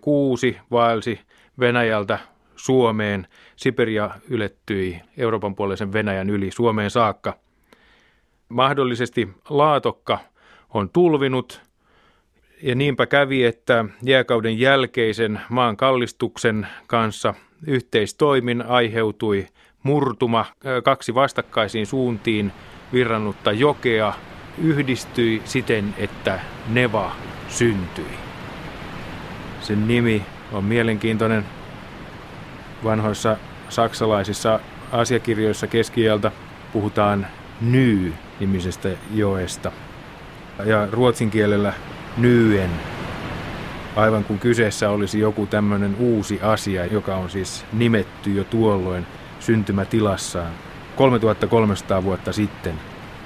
Kuusi 0.01 0.57
vaelsi 0.71 1.19
Venäjältä 1.59 2.19
Suomeen. 2.55 3.27
Siberia 3.55 4.09
ylettyi 4.29 5.01
Euroopan 5.17 5.55
puolisen 5.55 5.93
Venäjän 5.93 6.29
yli 6.29 6.51
Suomeen 6.51 6.91
saakka. 6.91 7.37
Mahdollisesti 8.49 9.29
laatokka 9.49 10.19
on 10.73 10.89
tulvinut 10.89 11.61
ja 12.61 12.75
niinpä 12.75 13.05
kävi, 13.05 13.45
että 13.45 13.85
jääkauden 14.03 14.59
jälkeisen 14.59 15.41
maan 15.49 15.77
kallistuksen 15.77 16.67
kanssa 16.87 17.33
yhteistoimin 17.67 18.61
aiheutui 18.61 19.47
murtuma 19.83 20.45
kaksi 20.83 21.15
vastakkaisiin 21.15 21.85
suuntiin 21.85 22.51
virrannutta 22.93 23.51
jokea 23.51 24.13
yhdistyi 24.57 25.41
siten, 25.45 25.95
että 25.97 26.39
Neva 26.67 27.11
syntyi. 27.49 28.17
Sen 29.61 29.87
nimi 29.87 30.25
on 30.51 30.63
mielenkiintoinen. 30.63 31.45
Vanhoissa 32.83 33.37
saksalaisissa 33.69 34.59
asiakirjoissa 34.91 35.67
keskieltä 35.67 36.31
puhutaan 36.73 37.27
Ny-nimisestä 37.61 38.89
joesta. 39.13 39.71
Ja 40.65 40.87
ruotsin 40.91 41.29
kielellä 41.29 41.73
Nyen, 42.17 42.69
aivan 43.95 44.23
kuin 44.23 44.39
kyseessä 44.39 44.89
olisi 44.89 45.19
joku 45.19 45.45
tämmöinen 45.45 45.95
uusi 45.99 46.39
asia, 46.41 46.85
joka 46.85 47.15
on 47.15 47.29
siis 47.29 47.65
nimetty 47.73 48.33
jo 48.33 48.43
tuolloin 48.43 49.07
syntymätilassaan 49.39 50.51
3300 50.97 52.03
vuotta 52.03 52.33
sitten 52.33 52.73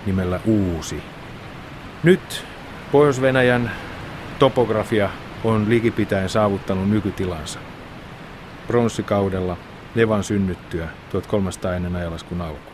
nimellä 0.06 0.40
Uusi. 0.46 1.04
Nyt 2.04 2.46
Pohjois-Venäjän 2.92 3.72
topografia 4.40 5.10
on 5.44 5.70
likipitäen 5.70 6.30
saavuttanut 6.30 6.90
nykytilansa. 6.90 7.60
Pronssikaudella 8.68 9.58
Nevan 9.96 10.24
synnyttyä 10.24 10.88
1300 11.12 11.76
ennen 11.76 11.96
ajalaskun 11.96 12.42
alkua. 12.42 12.71